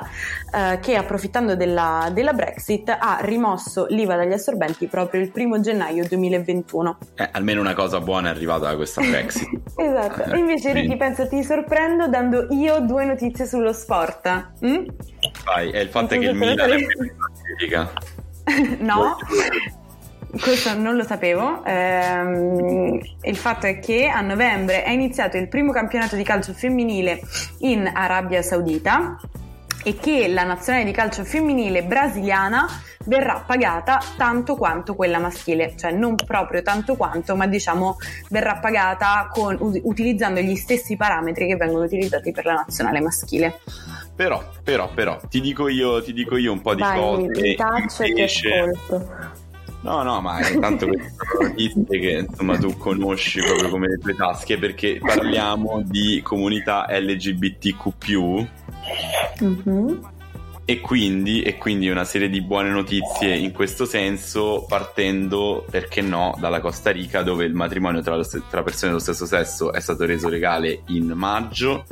eh, 0.54 0.78
che 0.80 0.96
approfittando 0.96 1.56
della, 1.56 2.10
della, 2.12 2.32
Brexit 2.32 2.88
ha 2.88 3.18
rimosso 3.20 3.86
l'IVA 3.88 4.16
dagli 4.16 4.32
assorbenti 4.32 4.86
proprio 4.86 5.20
il 5.20 5.30
primo 5.30 5.60
gennaio 5.60 6.06
2021. 6.06 6.98
Eh, 7.14 7.28
almeno 7.32 7.60
una 7.60 7.74
cosa 7.74 8.00
buona 8.00 8.28
è 8.28 8.30
arrivata 8.30 8.68
da 8.68 8.76
questa 8.76 9.00
Brexit. 9.00 9.60
esatto. 9.76 10.32
E 10.32 10.38
invece 10.38 10.72
Ricky, 10.72 10.96
penso 10.96 11.28
ti 11.28 11.42
sorprendo 11.42 12.08
dando 12.08 12.46
io 12.50 12.80
due 12.80 13.04
notizie 13.04 13.46
sullo 13.46 13.72
sport. 13.72 14.52
Mm? 14.64 14.84
Vai, 15.44 15.70
è 15.70 15.78
il 15.78 15.88
fatto 15.88 16.18
che 16.18 16.26
il 16.26 16.34
Milan 16.34 16.70
è 16.70 16.86
classifica. 16.86 17.92
no, 18.80 19.16
questo 20.40 20.74
non 20.74 20.96
lo 20.96 21.04
sapevo. 21.04 21.64
Ehm, 21.64 22.98
il 23.22 23.36
fatto 23.36 23.66
è 23.66 23.78
che 23.78 24.08
a 24.08 24.20
novembre 24.20 24.82
è 24.82 24.90
iniziato 24.90 25.36
il 25.36 25.48
primo 25.48 25.72
campionato 25.72 26.16
di 26.16 26.22
calcio 26.22 26.52
femminile 26.52 27.20
in 27.58 27.90
Arabia 27.92 28.42
Saudita 28.42 29.18
e 29.84 29.96
che 29.96 30.28
la 30.28 30.44
nazionale 30.44 30.84
di 30.84 30.92
calcio 30.92 31.24
femminile 31.24 31.82
brasiliana 31.82 32.66
verrà 33.04 33.42
pagata 33.44 34.00
tanto 34.16 34.54
quanto 34.54 34.94
quella 34.94 35.18
maschile, 35.18 35.74
cioè 35.76 35.90
non 35.90 36.14
proprio 36.14 36.62
tanto 36.62 36.94
quanto, 36.94 37.34
ma 37.34 37.46
diciamo 37.48 37.96
verrà 38.30 38.58
pagata 38.58 39.28
con, 39.30 39.56
utilizzando 39.60 40.40
gli 40.40 40.54
stessi 40.54 40.96
parametri 40.96 41.48
che 41.48 41.56
vengono 41.56 41.84
utilizzati 41.84 42.30
per 42.30 42.44
la 42.44 42.54
nazionale 42.54 43.00
maschile. 43.00 43.58
Però, 44.14 44.42
però, 44.62 44.92
però, 44.94 45.18
ti 45.28 45.40
dico 45.40 45.68
io, 45.68 46.02
ti 46.02 46.12
dico 46.12 46.36
io 46.36 46.52
un 46.52 46.60
po' 46.60 46.74
di 46.74 46.82
Vai, 46.82 46.98
cose. 46.98 47.40
Mi 47.40 47.54
taccio 47.56 48.02
e 48.04 48.12
ti 48.12 48.22
ascolto. 48.22 49.40
No, 49.82 50.02
no, 50.02 50.20
ma 50.20 50.48
intanto 50.48 50.86
queste 50.86 51.12
sono 51.16 51.48
notizie 51.48 51.98
che 51.98 52.26
insomma 52.28 52.56
tu 52.56 52.76
conosci 52.76 53.40
proprio 53.40 53.68
come 53.68 53.88
le 53.88 53.98
tue 53.98 54.14
tasche 54.14 54.56
perché 54.56 55.00
parliamo 55.00 55.82
di 55.84 56.20
comunità 56.22 56.86
LGBTQ. 56.88 58.46
Mm-hmm. 59.42 59.94
E 60.64 60.80
quindi, 60.80 61.42
e 61.42 61.58
quindi, 61.58 61.88
una 61.88 62.04
serie 62.04 62.28
di 62.28 62.40
buone 62.40 62.70
notizie 62.70 63.34
in 63.34 63.52
questo 63.52 63.84
senso, 63.84 64.64
partendo, 64.68 65.66
perché 65.68 66.02
no, 66.02 66.36
dalla 66.38 66.60
Costa 66.60 66.90
Rica, 66.90 67.22
dove 67.22 67.44
il 67.44 67.52
matrimonio 67.52 68.00
tra, 68.00 68.16
tra, 68.48 68.62
persone 68.62 68.92
dello 68.92 69.02
stesso 69.02 69.26
sesso 69.26 69.72
è 69.72 69.80
stato 69.80 70.06
reso 70.06 70.28
legale 70.28 70.82
in 70.86 71.06
maggio, 71.16 71.84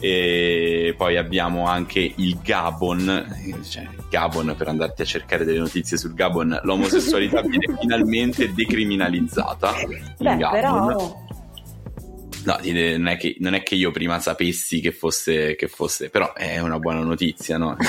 e 0.00 0.92
poi 0.96 1.16
abbiamo 1.16 1.66
anche 1.66 2.14
il 2.16 2.38
Gabon, 2.42 3.62
cioè 3.68 3.88
Gabon 4.10 4.54
per 4.58 4.68
andarti 4.68 5.02
a 5.02 5.04
cercare 5.04 5.44
delle 5.44 5.60
notizie 5.60 5.96
sul 5.96 6.14
Gabon, 6.14 6.58
l'omosessualità 6.64 7.42
viene 7.46 7.76
finalmente 7.78 8.52
decriminalizzata. 8.52 9.72
Beh, 10.18 10.30
in 10.30 10.38
Gabon. 10.38 10.86
Però 10.86 11.24
No, 12.46 12.58
non 12.62 13.08
è, 13.08 13.16
che, 13.16 13.34
non 13.40 13.54
è 13.54 13.62
che 13.64 13.74
io 13.74 13.90
prima 13.90 14.20
sapessi 14.20 14.80
che 14.80 14.92
fosse, 14.92 15.56
che 15.56 15.66
fosse, 15.66 16.10
però 16.10 16.32
è 16.32 16.60
una 16.60 16.78
buona 16.78 17.00
notizia, 17.00 17.58
no? 17.58 17.76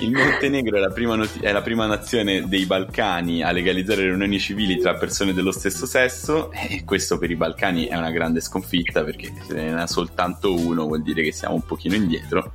Il 0.00 0.10
Montenegro 0.10 0.76
è 0.76 0.80
la, 0.80 0.90
prima 0.90 1.14
not- 1.14 1.40
è 1.40 1.52
la 1.52 1.62
prima 1.62 1.86
nazione 1.86 2.48
dei 2.48 2.64
Balcani 2.64 3.42
a 3.42 3.52
legalizzare 3.52 4.02
le 4.02 4.12
unioni 4.12 4.38
civili 4.40 4.78
tra 4.78 4.94
persone 4.94 5.32
dello 5.32 5.52
stesso 5.52 5.84
sesso 5.84 6.50
e 6.52 6.84
questo 6.84 7.18
per 7.18 7.30
i 7.30 7.36
Balcani 7.36 7.86
è 7.86 7.96
una 7.96 8.10
grande 8.10 8.40
sconfitta 8.40 9.04
perché 9.04 9.32
se 9.46 9.54
ne 9.54 9.80
ha 9.80 9.86
soltanto 9.86 10.54
uno 10.54 10.86
vuol 10.86 11.02
dire 11.02 11.22
che 11.22 11.32
siamo 11.32 11.54
un 11.54 11.64
pochino 11.64 11.96
indietro 11.96 12.52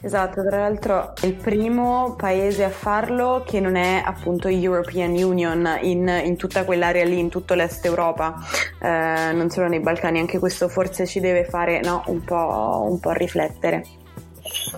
Esatto, 0.00 0.42
tra 0.42 0.58
l'altro 0.58 1.14
è 1.20 1.26
il 1.26 1.34
primo 1.34 2.14
paese 2.16 2.64
a 2.64 2.70
farlo 2.70 3.42
che 3.46 3.60
non 3.60 3.76
è 3.76 4.02
appunto 4.04 4.48
European 4.48 5.10
Union 5.10 5.78
in, 5.82 6.08
in 6.24 6.36
tutta 6.36 6.64
quell'area 6.64 7.04
lì, 7.04 7.18
in 7.18 7.28
tutto 7.28 7.54
l'est 7.54 7.84
Europa, 7.84 8.36
eh, 8.80 9.32
non 9.32 9.50
solo 9.50 9.68
nei 9.68 9.80
Balcani, 9.80 10.18
anche 10.18 10.38
questo 10.38 10.68
forse 10.68 11.06
ci 11.06 11.20
deve 11.20 11.44
fare 11.44 11.80
no, 11.80 12.02
un, 12.06 12.22
po', 12.24 12.86
un 12.88 12.98
po' 12.98 13.12
riflettere. 13.12 13.84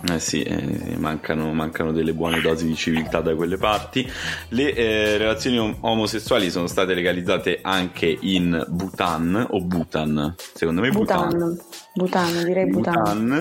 Eh 0.08 0.18
sì, 0.18 0.42
eh, 0.42 0.96
mancano, 0.98 1.52
mancano, 1.52 1.92
delle 1.92 2.12
buone 2.12 2.40
dosi 2.40 2.66
di 2.66 2.74
civiltà 2.74 3.20
da 3.20 3.34
quelle 3.34 3.56
parti. 3.56 4.06
Le 4.48 4.74
eh, 4.74 5.16
relazioni 5.16 5.78
omosessuali 5.80 6.50
sono 6.50 6.66
state 6.66 6.94
legalizzate 6.94 7.60
anche 7.62 8.16
in 8.20 8.64
Bhutan 8.68 9.46
o 9.50 9.60
Bhutan, 9.60 10.34
secondo 10.54 10.80
me 10.80 10.90
Bhutan. 10.90 11.28
Bhutan, 11.28 11.58
Bhutan 11.94 12.44
direi 12.44 12.66
Bhutan. 12.66 13.02
Bhutan. 13.02 13.40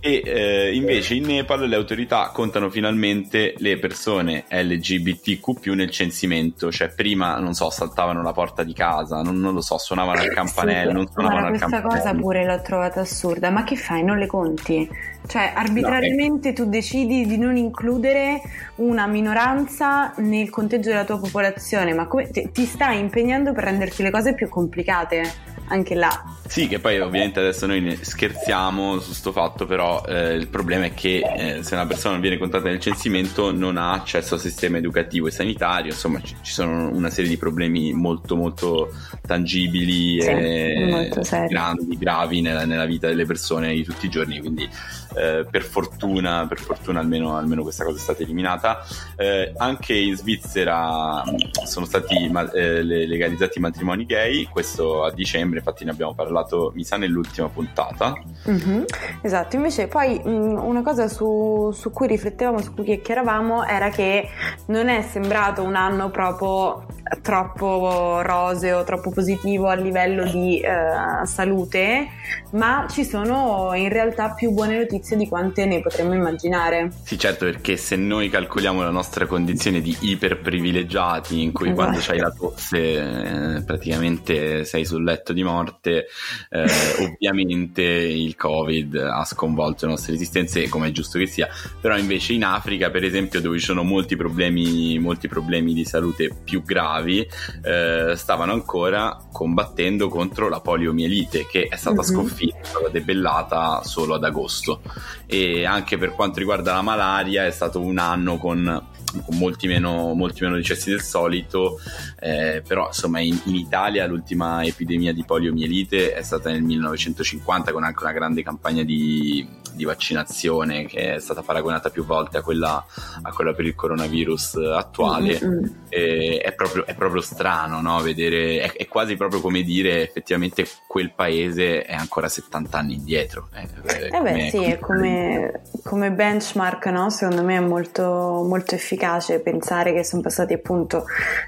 e 0.00 0.22
eh, 0.24 0.74
invece 0.74 1.14
in 1.14 1.24
Nepal 1.24 1.68
le 1.68 1.76
autorità 1.76 2.30
contano 2.32 2.70
finalmente 2.70 3.54
le 3.58 3.78
persone 3.78 4.44
LGBTQ 4.48 5.66
nel 5.74 5.90
censimento, 5.90 6.72
cioè 6.72 6.88
prima, 6.88 7.38
non 7.38 7.52
so, 7.52 7.68
saltavano 7.68 8.22
la 8.22 8.32
porta 8.32 8.62
di 8.62 8.72
casa, 8.72 9.20
non, 9.20 9.38
non 9.38 9.52
lo 9.52 9.60
so, 9.60 9.76
suonavano 9.76 10.22
al 10.22 10.28
campanello, 10.28 10.90
sì, 10.90 10.96
non 10.96 11.08
suonavano 11.10 11.46
al 11.46 11.58
campanello. 11.58 11.88
Questa 11.88 12.08
cosa 12.08 12.18
pure 12.18 12.44
l'ho 12.46 12.62
trovata 12.62 13.00
assurda, 13.00 13.50
ma 13.50 13.62
che 13.62 13.76
fai, 13.76 14.02
non 14.02 14.18
le 14.18 14.26
conti? 14.26 14.88
Cioè, 15.26 15.52
arbitrariamente 15.54 16.48
no, 16.50 16.54
tu 16.54 16.64
decidi 16.66 17.26
di 17.26 17.38
non 17.38 17.56
includere 17.56 18.42
una 18.76 19.06
minoranza 19.06 20.12
nel 20.18 20.50
conteggio 20.50 20.90
della 20.90 21.04
tua 21.04 21.18
popolazione, 21.18 21.94
ma 21.94 22.06
come 22.06 22.30
ti 22.30 22.64
stai 22.66 22.98
impegnando 22.98 23.52
per 23.52 23.64
renderti 23.64 24.02
le 24.02 24.10
cose 24.10 24.34
più 24.34 24.48
complicate? 24.48 25.52
Anche 25.68 25.94
là. 25.94 26.22
Sì, 26.46 26.68
che 26.68 26.78
poi 26.78 27.00
ovviamente 27.00 27.40
adesso 27.40 27.64
noi 27.64 27.98
scherziamo 27.98 28.98
su 28.98 29.06
questo 29.06 29.32
fatto, 29.32 29.64
però 29.64 30.02
eh, 30.06 30.34
il 30.34 30.48
problema 30.48 30.84
è 30.84 30.92
che 30.92 31.22
eh, 31.36 31.62
se 31.62 31.74
una 31.74 31.86
persona 31.86 32.12
non 32.12 32.20
viene 32.20 32.36
contata 32.36 32.68
nel 32.68 32.80
censimento 32.80 33.50
non 33.50 33.78
ha 33.78 33.92
accesso 33.92 34.34
al 34.34 34.40
sistema 34.40 34.76
educativo 34.76 35.26
e 35.26 35.30
sanitario, 35.30 35.92
insomma 35.92 36.20
ci, 36.22 36.36
ci 36.42 36.52
sono 36.52 36.90
una 36.92 37.08
serie 37.08 37.30
di 37.30 37.38
problemi 37.38 37.94
molto 37.94 38.36
molto 38.36 38.92
tangibili 39.26 40.20
sì, 40.20 40.28
e 40.28 41.10
grandi, 41.48 41.96
gravi 41.96 42.42
nella, 42.42 42.66
nella, 42.66 42.84
vita 42.84 43.08
delle 43.08 43.24
persone 43.24 43.72
di 43.72 43.82
tutti 43.82 44.04
i 44.04 44.10
giorni, 44.10 44.40
quindi 44.40 44.68
eh, 45.14 45.46
per 45.50 45.62
fortuna, 45.62 46.46
per 46.48 46.60
fortuna 46.60 47.00
almeno, 47.00 47.36
almeno, 47.36 47.62
questa 47.62 47.84
cosa 47.84 47.96
è 47.96 48.00
stata 48.00 48.22
eliminata. 48.22 48.84
Eh, 49.16 49.52
anche 49.56 49.94
in 49.94 50.16
Svizzera 50.16 51.22
sono 51.64 51.86
stati 51.86 52.30
eh, 52.54 52.82
legalizzati 52.82 53.58
i 53.58 53.60
matrimoni 53.60 54.04
gay, 54.06 54.44
questo 54.44 55.04
a 55.04 55.12
dicembre, 55.12 55.58
infatti 55.58 55.84
ne 55.84 55.90
abbiamo 55.90 56.14
parlato, 56.14 56.72
mi 56.74 56.84
sa, 56.84 56.96
nell'ultima 56.96 57.48
puntata. 57.48 58.14
Mm-hmm. 58.48 58.82
Esatto, 59.22 59.56
invece 59.56 59.86
poi 59.88 60.20
mh, 60.22 60.30
mm, 60.30 60.56
una 60.58 60.82
cosa 60.82 61.08
su, 61.08 61.70
su, 61.72 61.90
cui 61.90 62.06
riflettevamo, 62.06 62.60
su 62.60 62.74
cui 62.74 62.84
chiacchieravamo, 62.84 63.64
era 63.64 63.90
che 63.90 64.28
non 64.66 64.88
è 64.88 65.02
sembrato 65.02 65.62
un 65.62 65.76
anno 65.76 66.10
proprio 66.10 66.86
troppo 67.22 68.20
roseo, 68.22 68.84
troppo 68.84 69.10
positivo 69.10 69.68
a 69.68 69.74
livello 69.74 70.24
di 70.24 70.60
eh, 70.60 71.26
salute, 71.26 72.08
ma 72.52 72.86
ci 72.90 73.04
sono 73.04 73.72
in 73.74 73.88
realtà 73.88 74.32
più 74.32 74.50
buone 74.52 74.76
notizie 74.78 75.16
di 75.16 75.28
quante 75.28 75.66
ne 75.66 75.80
potremmo 75.80 76.14
immaginare. 76.14 76.90
Sì, 77.02 77.18
certo, 77.18 77.44
perché 77.44 77.76
se 77.76 77.96
noi 77.96 78.28
calcoliamo 78.28 78.82
la 78.82 78.90
nostra 78.90 79.26
condizione 79.26 79.80
di 79.80 79.96
iperprivilegiati, 80.00 81.42
in 81.42 81.52
cui 81.52 81.70
esatto. 81.70 81.82
quando 81.82 82.00
c'hai 82.00 82.18
la 82.18 82.30
tosse 82.30 82.78
eh, 82.78 83.62
praticamente 83.62 84.64
sei 84.64 84.84
sul 84.84 85.02
letto 85.04 85.32
di 85.32 85.42
morte, 85.42 86.06
eh, 86.50 86.64
ovviamente 87.00 87.82
il 87.82 88.36
Covid 88.36 88.96
ha 88.96 89.24
sconvolto 89.24 89.86
le 89.86 89.92
nostre 89.92 90.12
resistenze, 90.12 90.68
come 90.68 90.88
è 90.88 90.90
giusto 90.92 91.18
che 91.18 91.26
sia, 91.26 91.48
però 91.80 91.96
invece 91.96 92.32
in 92.32 92.44
Africa, 92.44 92.90
per 92.90 93.04
esempio, 93.04 93.40
dove 93.40 93.58
ci 93.58 93.64
sono 93.64 93.82
molti 93.82 94.16
problemi, 94.16 94.98
molti 94.98 95.28
problemi 95.28 95.74
di 95.74 95.84
salute 95.84 96.30
più 96.44 96.62
gravi, 96.62 97.03
eh, 97.10 98.14
stavano 98.16 98.52
ancora 98.52 99.18
combattendo 99.30 100.08
contro 100.08 100.48
la 100.48 100.60
poliomielite, 100.60 101.46
che 101.46 101.68
è 101.68 101.76
stata 101.76 102.02
mm-hmm. 102.02 102.10
sconfitta, 102.10 102.58
è 102.58 102.64
stata 102.64 102.88
debellata 102.88 103.82
solo 103.84 104.14
ad 104.14 104.24
agosto. 104.24 104.80
E 105.26 105.64
anche 105.64 105.98
per 105.98 106.12
quanto 106.12 106.38
riguarda 106.38 106.74
la 106.74 106.82
malaria, 106.82 107.46
è 107.46 107.50
stato 107.50 107.80
un 107.80 107.98
anno 107.98 108.38
con 108.38 108.92
con 109.22 109.36
molti 109.36 109.66
meno, 109.66 110.14
molti 110.14 110.42
meno 110.42 110.56
decessi 110.56 110.90
del 110.90 111.02
solito, 111.02 111.78
eh, 112.18 112.62
però 112.66 112.88
insomma 112.88 113.20
in, 113.20 113.38
in, 113.44 113.54
Italia 113.54 114.06
l'ultima 114.06 114.64
epidemia 114.64 115.12
di 115.12 115.24
poliomielite 115.24 116.14
è 116.14 116.22
stata 116.22 116.50
nel 116.50 116.62
1950 116.62 117.72
con 117.72 117.84
anche 117.84 118.02
una 118.02 118.12
grande 118.12 118.42
campagna 118.42 118.82
di, 118.82 119.46
di 119.74 119.84
vaccinazione 119.84 120.86
che 120.86 121.14
è 121.14 121.18
stata 121.20 121.42
paragonata 121.42 121.90
più 121.90 122.04
volte 122.04 122.38
a 122.38 122.42
quella, 122.42 122.84
a 123.22 123.32
quella 123.32 123.52
per 123.52 123.66
il 123.66 123.74
coronavirus 123.74 124.56
attuale. 124.74 125.40
Mm-hmm. 125.42 125.64
è, 125.88 126.52
proprio, 126.56 126.86
è, 126.86 126.94
proprio, 126.94 127.20
strano 127.20 127.80
no? 127.80 128.00
vedere, 128.00 128.60
è, 128.60 128.72
è, 128.72 128.88
quasi 128.88 129.16
proprio 129.16 129.40
come 129.40 129.62
dire 129.62 130.02
effettivamente 130.02 130.66
quel 130.86 131.12
paese 131.12 131.82
è 131.82 131.94
ancora 131.94 132.28
70 132.28 132.78
anni 132.78 132.94
indietro. 132.94 133.48
Eh, 133.54 133.68
eh 134.10 134.20
beh 134.20 134.48
sì, 134.50 134.64
è 134.64 134.78
come, 134.78 135.62
come 135.82 136.10
benchmark 136.10 136.86
no? 136.86 137.10
secondo 137.10 137.42
me 137.42 137.56
è 137.56 137.60
molto, 137.60 138.44
molto 138.46 138.74
efficace 138.74 138.92
efficace 138.94 139.40
pensare 139.40 139.92
che 139.92 140.04
sono 140.04 140.22
passati 140.22 140.52
appunto 140.52 141.04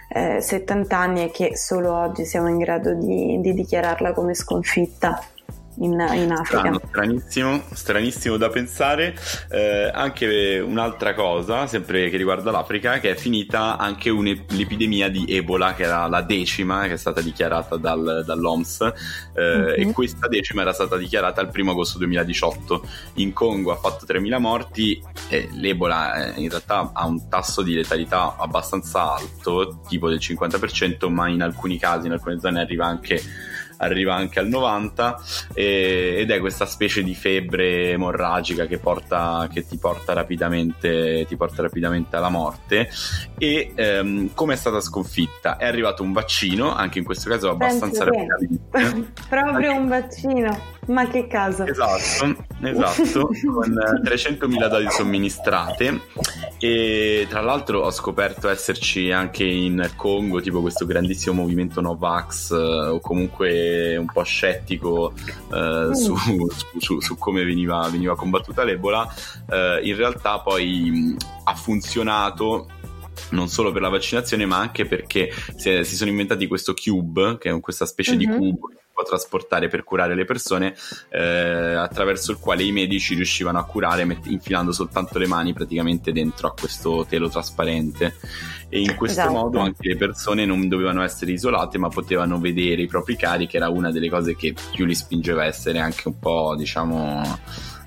eh, 0.08 0.40
70 0.40 0.96
anni 0.96 1.24
e 1.24 1.30
che 1.30 1.56
solo 1.56 1.92
oggi 1.92 2.24
siamo 2.24 2.48
in 2.48 2.58
grado 2.58 2.94
di, 2.94 3.40
di 3.40 3.54
dichiararla 3.54 4.12
come 4.12 4.34
sconfitta 4.34 5.20
in, 5.78 5.92
in 5.92 6.32
Africa. 6.32 6.44
Strano, 6.44 6.80
stranissimo, 6.86 7.62
stranissimo 7.72 8.36
da 8.36 8.48
pensare. 8.48 9.14
Eh, 9.50 9.90
anche 9.92 10.58
un'altra 10.58 11.14
cosa, 11.14 11.66
sempre 11.66 12.08
che 12.10 12.16
riguarda 12.16 12.50
l'Africa, 12.50 12.98
che 12.98 13.10
è 13.10 13.14
finita 13.14 13.76
anche 13.76 14.10
l'epidemia 14.10 15.08
di 15.08 15.24
Ebola, 15.28 15.74
che 15.74 15.84
era 15.84 16.06
la 16.06 16.22
decima, 16.22 16.86
che 16.86 16.94
è 16.94 16.96
stata 16.96 17.20
dichiarata 17.20 17.76
dal, 17.76 18.22
dall'OMS, 18.24 18.80
eh, 19.34 19.42
mm-hmm. 19.42 19.88
e 19.88 19.92
questa 19.92 20.28
decima 20.28 20.62
era 20.62 20.72
stata 20.72 20.96
dichiarata 20.96 21.40
il 21.40 21.50
1 21.52 21.70
agosto 21.70 21.98
2018. 21.98 22.86
In 23.14 23.32
Congo 23.32 23.72
ha 23.72 23.76
fatto 23.76 24.06
3.000 24.06 24.38
morti, 24.38 25.02
e 25.28 25.48
l'Ebola 25.52 26.34
eh, 26.34 26.40
in 26.40 26.48
realtà 26.48 26.90
ha 26.92 27.06
un 27.06 27.28
tasso 27.28 27.62
di 27.62 27.74
letalità 27.74 28.36
abbastanza 28.38 29.14
alto, 29.14 29.80
tipo 29.88 30.08
del 30.08 30.18
50%, 30.18 31.08
ma 31.10 31.28
in 31.28 31.42
alcuni 31.42 31.78
casi, 31.78 32.06
in 32.06 32.12
alcune 32.12 32.38
zone 32.38 32.60
arriva 32.60 32.86
anche 32.86 33.20
arriva 33.78 34.14
anche 34.14 34.38
al 34.38 34.48
90 34.48 35.20
e, 35.54 36.16
ed 36.18 36.30
è 36.30 36.40
questa 36.40 36.66
specie 36.66 37.02
di 37.02 37.14
febbre 37.14 37.90
emorragica 37.90 38.66
che, 38.66 38.78
porta, 38.78 39.48
che 39.52 39.66
ti, 39.66 39.78
porta 39.78 40.12
rapidamente, 40.12 41.24
ti 41.26 41.36
porta 41.36 41.62
rapidamente 41.62 42.16
alla 42.16 42.28
morte 42.28 42.88
e 43.38 43.72
ehm, 43.74 44.34
come 44.34 44.54
è 44.54 44.56
stata 44.56 44.80
sconfitta? 44.80 45.56
È 45.56 45.66
arrivato 45.66 46.02
un 46.02 46.12
vaccino, 46.12 46.74
anche 46.74 46.98
in 46.98 47.04
questo 47.04 47.30
caso 47.30 47.50
abbastanza 47.50 48.04
rapidamente. 48.04 49.12
Proprio 49.28 49.74
un 49.74 49.88
vaccino. 49.88 50.75
Ma 50.86 51.08
che 51.08 51.26
caso. 51.26 51.64
Esatto, 51.66 52.36
esatto, 52.62 53.26
con 53.26 54.02
300.000 54.04 54.68
dosi 54.68 54.90
somministrate 54.90 56.00
e 56.58 57.26
tra 57.28 57.40
l'altro 57.40 57.80
ho 57.80 57.90
scoperto 57.90 58.48
esserci 58.48 59.10
anche 59.10 59.44
in 59.44 59.90
Congo 59.96 60.40
tipo 60.40 60.60
questo 60.60 60.86
grandissimo 60.86 61.42
movimento 61.42 61.80
Novax 61.80 62.52
eh, 62.52 62.54
o 62.54 63.00
comunque 63.00 63.96
un 63.96 64.06
po' 64.06 64.22
scettico 64.22 65.12
eh, 65.52 65.88
mm. 65.88 65.92
su, 65.92 66.14
su, 66.78 67.00
su, 67.00 67.18
come 67.18 67.44
veniva, 67.44 67.88
veniva 67.90 68.14
combattuta 68.14 68.62
l'Ebola. 68.62 69.12
Eh, 69.50 69.80
in 69.82 69.96
realtà 69.96 70.38
poi 70.40 71.16
ha 71.44 71.54
funzionato 71.54 72.68
non 73.30 73.48
solo 73.48 73.72
per 73.72 73.80
la 73.82 73.88
vaccinazione 73.88 74.46
ma 74.46 74.58
anche 74.58 74.86
perché 74.86 75.30
si, 75.56 75.82
si 75.84 75.96
sono 75.96 76.10
inventati 76.10 76.46
questo 76.46 76.74
cube 76.74 77.38
che 77.38 77.50
è 77.50 77.60
questa 77.60 77.86
specie 77.86 78.14
mm-hmm. 78.14 78.18
di 78.18 78.26
mhm. 78.26 78.36
cubo 78.36 78.68
può 78.96 79.04
trasportare 79.04 79.68
per 79.68 79.84
curare 79.84 80.14
le 80.14 80.24
persone, 80.24 80.74
eh, 81.10 81.74
attraverso 81.74 82.32
il 82.32 82.38
quale 82.38 82.62
i 82.62 82.72
medici 82.72 83.14
riuscivano 83.14 83.58
a 83.58 83.64
curare 83.66 84.06
met- 84.06 84.24
infilando 84.24 84.72
soltanto 84.72 85.18
le 85.18 85.26
mani 85.26 85.52
praticamente 85.52 86.12
dentro 86.12 86.48
a 86.48 86.54
questo 86.58 87.04
telo 87.06 87.28
trasparente. 87.28 88.14
E 88.70 88.80
in 88.80 88.96
questo 88.96 89.20
esatto. 89.20 89.34
modo 89.34 89.58
anche 89.60 89.86
le 89.86 89.96
persone 89.96 90.46
non 90.46 90.66
dovevano 90.66 91.02
essere 91.02 91.32
isolate, 91.32 91.76
ma 91.76 91.88
potevano 91.88 92.40
vedere 92.40 92.82
i 92.82 92.86
propri 92.86 93.16
cari, 93.16 93.46
che 93.46 93.58
era 93.58 93.68
una 93.68 93.92
delle 93.92 94.08
cose 94.08 94.34
che 94.34 94.54
più 94.72 94.86
li 94.86 94.94
spingeva 94.94 95.42
a 95.42 95.46
essere 95.46 95.78
anche 95.78 96.08
un 96.08 96.18
po', 96.18 96.54
diciamo, 96.56 97.38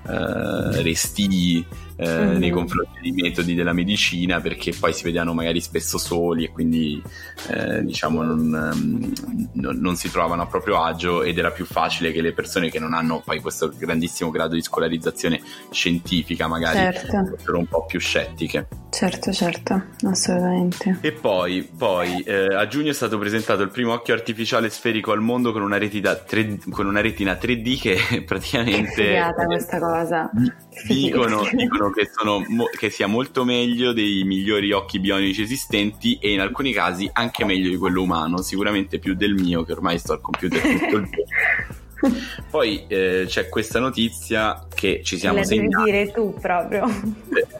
eh, 0.06 0.82
restii 0.82 1.66
eh, 2.00 2.08
mm-hmm. 2.08 2.38
nei 2.38 2.50
confronti 2.50 2.98
dei 3.00 3.12
metodi 3.12 3.54
della 3.54 3.74
medicina 3.74 4.40
perché 4.40 4.72
poi 4.72 4.94
si 4.94 5.04
vedevano 5.04 5.34
magari 5.34 5.60
spesso 5.60 5.98
soli 5.98 6.44
e 6.44 6.50
quindi 6.50 7.02
eh, 7.48 7.84
diciamo 7.84 8.22
non, 8.22 8.72
ehm, 8.72 9.12
non, 9.54 9.78
non, 9.78 9.96
si 9.96 10.10
trovavano 10.10 10.42
a 10.42 10.46
proprio 10.46 10.82
agio 10.82 11.22
ed 11.22 11.36
era 11.36 11.50
più 11.50 11.66
facile 11.66 12.10
che 12.10 12.22
le 12.22 12.32
persone 12.32 12.70
che 12.70 12.78
non 12.78 12.94
hanno 12.94 13.20
poi 13.22 13.40
questo 13.40 13.70
grandissimo 13.76 14.30
grado 14.30 14.54
di 14.54 14.62
scolarizzazione 14.62 15.42
scientifica 15.70 16.46
magari 16.46 16.78
certo. 16.78 17.36
fossero 17.36 17.58
un 17.58 17.66
po' 17.66 17.84
più 17.84 18.00
scettiche. 18.00 18.66
Certo, 18.90 19.32
certo, 19.32 19.82
assolutamente. 20.04 20.98
E 21.00 21.12
poi, 21.12 21.62
poi 21.62 22.22
eh, 22.22 22.46
a 22.46 22.66
giugno 22.66 22.90
è 22.90 22.94
stato 22.94 23.18
presentato 23.18 23.62
il 23.62 23.70
primo 23.70 23.92
occhio 23.92 24.14
artificiale 24.14 24.68
sferico 24.68 25.12
al 25.12 25.20
mondo 25.20 25.52
con 25.52 25.62
una 25.62 25.78
retina, 25.78 26.12
3D, 26.12 26.70
con 26.70 26.86
una 26.86 27.00
retina 27.00 27.34
3D 27.34 27.80
che 27.80 28.24
praticamente... 28.26 29.16
È 29.16 29.46
questa 29.46 29.78
cosa. 29.78 30.30
Dicono, 30.86 31.48
dicono 31.52 31.90
che, 31.90 32.08
sono, 32.12 32.44
che, 32.78 32.90
sia 32.90 33.06
molto 33.06 33.44
meglio 33.44 33.92
dei 33.92 34.22
migliori 34.24 34.72
occhi 34.72 35.00
bionici 35.00 35.42
esistenti 35.42 36.18
e 36.20 36.32
in 36.32 36.40
alcuni 36.40 36.72
casi 36.72 37.08
anche 37.12 37.44
meglio 37.44 37.68
di 37.68 37.76
quello 37.76 38.02
umano, 38.02 38.40
sicuramente 38.42 38.98
più 38.98 39.14
del 39.14 39.34
mio 39.34 39.64
che 39.64 39.72
ormai 39.72 39.98
sto 39.98 40.12
al 40.12 40.20
computer 40.20 40.60
tutto 40.60 40.74
il 40.74 40.88
giorno. 40.90 41.08
Poi 42.50 42.84
eh, 42.88 43.24
c'è 43.26 43.48
questa 43.48 43.78
notizia 43.78 44.66
che 44.74 45.00
ci 45.04 45.18
siamo 45.18 45.38
la 45.38 45.44
segnati. 45.44 45.72
La 45.72 45.78
devi 45.84 45.90
dire 45.90 46.12
tu 46.12 46.34
proprio. 46.40 46.86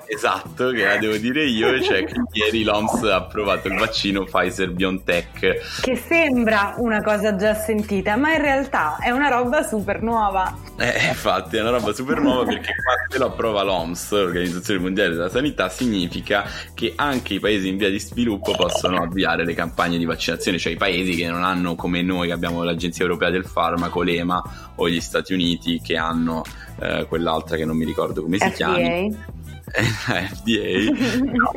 Esatto, 0.07 0.71
che 0.71 0.85
la 0.85 0.97
devo 0.97 1.17
dire 1.17 1.45
io, 1.45 1.81
cioè 1.83 2.05
che 2.05 2.15
ieri 2.33 2.65
l'OMS 2.65 3.03
ha 3.05 3.17
approvato 3.17 3.69
il 3.69 3.79
vaccino 3.79 4.25
Pfizer 4.25 4.73
BioNTech. 4.73 5.81
Che 5.83 5.97
sembra 5.97 6.75
una 6.79 7.03
cosa 7.03 7.37
già 7.37 7.55
sentita, 7.55 8.17
ma 8.17 8.35
in 8.35 8.43
realtà 8.43 8.99
è 8.99 9.11
una 9.11 9.29
roba 9.29 9.63
super 9.63 10.03
nuova. 10.03 10.57
Eh, 10.79 11.09
infatti 11.09 11.59
è 11.59 11.61
una 11.61 11.71
roba 11.71 11.93
super 11.93 12.21
nuova 12.21 12.45
perché 12.45 12.73
quando 12.83 13.25
lo 13.25 13.33
approva 13.33 13.63
l'OMS, 13.63 14.11
l'Organizzazione 14.13 14.81
Mondiale 14.81 15.11
della 15.11 15.29
Sanità, 15.29 15.69
significa 15.69 16.45
che 16.75 16.95
anche 16.97 17.35
i 17.35 17.41
paesi 17.41 17.69
in 17.69 17.77
via 17.77 17.91
di 17.91 18.01
sviluppo 18.01 18.53
possono 18.53 19.03
avviare 19.03 19.45
le 19.45 19.55
campagne 19.55 19.99
di 19.99 20.05
vaccinazione, 20.07 20.59
cioè 20.59 20.73
i 20.73 20.77
paesi 20.77 21.15
che 21.15 21.29
non 21.29 21.45
hanno 21.45 21.75
come 21.75 22.03
noi 22.03 22.29
che 22.29 22.33
abbiamo 22.33 22.63
l'Agenzia 22.63 23.05
Europea 23.05 23.31
del 23.31 23.45
Farmaco, 23.45 24.03
l'EMA, 24.03 24.30
O 24.77 24.89
gli 24.89 25.01
Stati 25.01 25.33
Uniti 25.33 25.81
che 25.81 25.97
hanno 25.97 26.43
eh, 26.81 27.07
quell'altra 27.09 27.57
che 27.57 27.65
non 27.65 27.77
mi 27.77 27.85
ricordo 27.85 28.23
come 28.23 28.39
si 28.39 28.45
FDA. 28.47 28.55
chiama. 28.55 29.39
FDA, 29.71 30.91
no, 31.23 31.53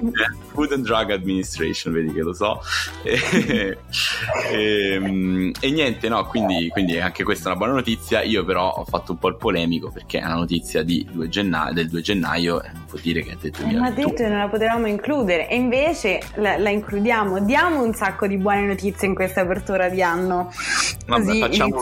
Food 0.53 0.71
and 0.73 0.85
Drug 0.85 1.11
Administration, 1.11 1.93
vedi 1.93 2.13
che 2.13 2.21
lo 2.21 2.33
so. 2.33 2.61
E, 3.03 3.19
e, 4.51 4.93
ehm, 4.93 5.51
e 5.59 5.71
niente, 5.71 6.07
no, 6.09 6.25
quindi, 6.25 6.69
quindi, 6.69 6.99
anche 6.99 7.23
questa 7.23 7.45
è 7.45 7.47
una 7.51 7.57
buona 7.57 7.73
notizia. 7.73 8.21
Io 8.21 8.45
però 8.45 8.69
ho 8.69 8.85
fatto 8.85 9.13
un 9.13 9.17
po' 9.17 9.29
il 9.29 9.37
polemico 9.37 9.91
perché 9.91 10.19
è 10.19 10.25
una 10.25 10.35
notizia 10.35 10.83
2 10.83 11.29
gennaio, 11.29 11.73
del 11.73 11.89
2 11.89 12.01
gennaio, 12.01 12.61
vuol 12.89 13.01
dire 13.01 13.21
che 13.23 13.31
è 13.31 13.37
del 13.39 13.51
2021. 13.51 13.79
Ma 13.79 13.87
ha 13.87 13.91
detto 13.91 14.13
che 14.13 14.27
non 14.27 14.37
la 14.37 14.47
potevamo 14.47 14.87
includere 14.87 15.49
e 15.49 15.55
invece 15.55 16.21
la, 16.35 16.57
la, 16.57 16.69
includiamo. 16.69 17.39
Diamo 17.43 17.83
un 17.83 17.93
sacco 17.93 18.27
di 18.27 18.37
buone 18.37 18.65
notizie 18.65 19.07
in 19.07 19.15
questa 19.15 19.41
apertura 19.41 19.89
di 19.89 20.01
anno. 20.01 20.51
Vabbè, 21.07 21.23
Così 21.23 21.39
facciamo 21.39 21.81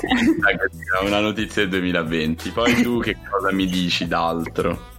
una 1.06 1.20
notizia 1.20 1.62
del 1.62 1.72
2020. 1.72 2.50
Poi 2.52 2.82
tu 2.82 3.00
che 3.00 3.18
cosa 3.30 3.52
mi 3.52 3.68
dici 3.68 4.08
d'altro? 4.08 4.91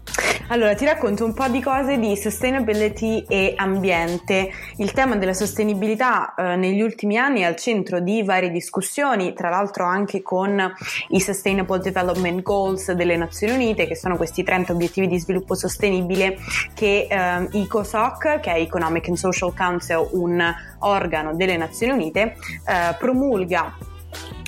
Allora, 0.53 0.75
ti 0.75 0.85
racconto 0.85 1.25
un 1.25 1.33
po' 1.33 1.49
di 1.49 1.63
cose 1.63 1.99
di 1.99 2.15
sustainability 2.15 3.25
e 3.27 3.55
ambiente. 3.57 4.51
Il 4.77 4.93
tema 4.93 5.17
della 5.17 5.33
sostenibilità 5.33 6.35
eh, 6.35 6.57
negli 6.57 6.83
ultimi 6.83 7.17
anni 7.17 7.41
è 7.41 7.45
al 7.45 7.57
centro 7.57 8.01
di 8.01 8.23
varie 8.23 8.51
discussioni, 8.51 9.33
tra 9.33 9.49
l'altro 9.49 9.87
anche 9.87 10.21
con 10.21 10.63
i 11.09 11.21
Sustainable 11.21 11.79
Development 11.79 12.43
Goals 12.43 12.93
delle 12.93 13.17
Nazioni 13.17 13.55
Unite, 13.55 13.87
che 13.87 13.97
sono 13.97 14.19
questi 14.19 14.43
30 14.43 14.75
obiettivi 14.75 15.07
di 15.07 15.19
sviluppo 15.19 15.55
sostenibile 15.55 16.37
che 16.75 17.07
eh, 17.09 17.49
ECOSOC, 17.51 18.41
che 18.41 18.53
è 18.53 18.61
Economic 18.61 19.09
and 19.09 19.17
Social 19.17 19.55
Council, 19.57 20.07
un 20.11 20.55
organo 20.81 21.35
delle 21.35 21.57
Nazioni 21.57 21.95
Unite, 21.95 22.37
eh, 22.67 22.95
promulga 22.99 23.75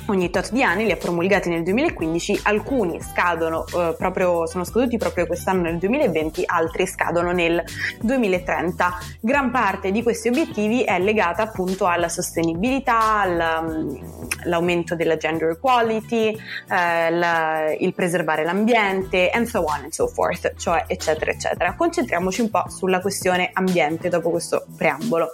ogni 0.07 0.29
tot 0.29 0.51
di 0.51 0.63
anni, 0.63 0.85
li 0.85 0.91
ha 0.91 0.97
promulgati 0.97 1.49
nel 1.49 1.63
2015, 1.63 2.41
alcuni 2.43 3.01
scadono 3.01 3.65
eh, 3.65 3.95
proprio, 3.97 4.45
sono 4.45 4.63
scaduti 4.63 4.97
proprio 4.97 5.25
quest'anno 5.25 5.63
nel 5.63 5.77
2020, 5.77 6.43
altri 6.45 6.85
scadono 6.85 7.31
nel 7.31 7.63
2030. 8.01 8.97
Gran 9.19 9.51
parte 9.51 9.91
di 9.91 10.03
questi 10.03 10.27
obiettivi 10.27 10.83
è 10.83 10.99
legata 10.99 11.43
appunto 11.43 11.87
alla 11.87 12.09
sostenibilità, 12.09 13.19
all'aumento 13.19 14.93
mm, 14.93 14.97
della 14.97 15.17
gender 15.17 15.49
equality, 15.49 16.29
eh, 16.29 17.09
la, 17.11 17.73
il 17.77 17.93
preservare 17.93 18.43
l'ambiente 18.43 19.29
and 19.29 19.45
so 19.47 19.61
on 19.61 19.81
and 19.83 19.91
so 19.91 20.07
forth, 20.07 20.53
cioè 20.57 20.83
eccetera 20.87 21.31
eccetera. 21.31 21.73
Concentriamoci 21.75 22.41
un 22.41 22.49
po' 22.49 22.65
sulla 22.67 22.99
questione 22.99 23.49
ambiente 23.53 24.09
dopo 24.09 24.29
questo 24.29 24.65
preambolo. 24.75 25.29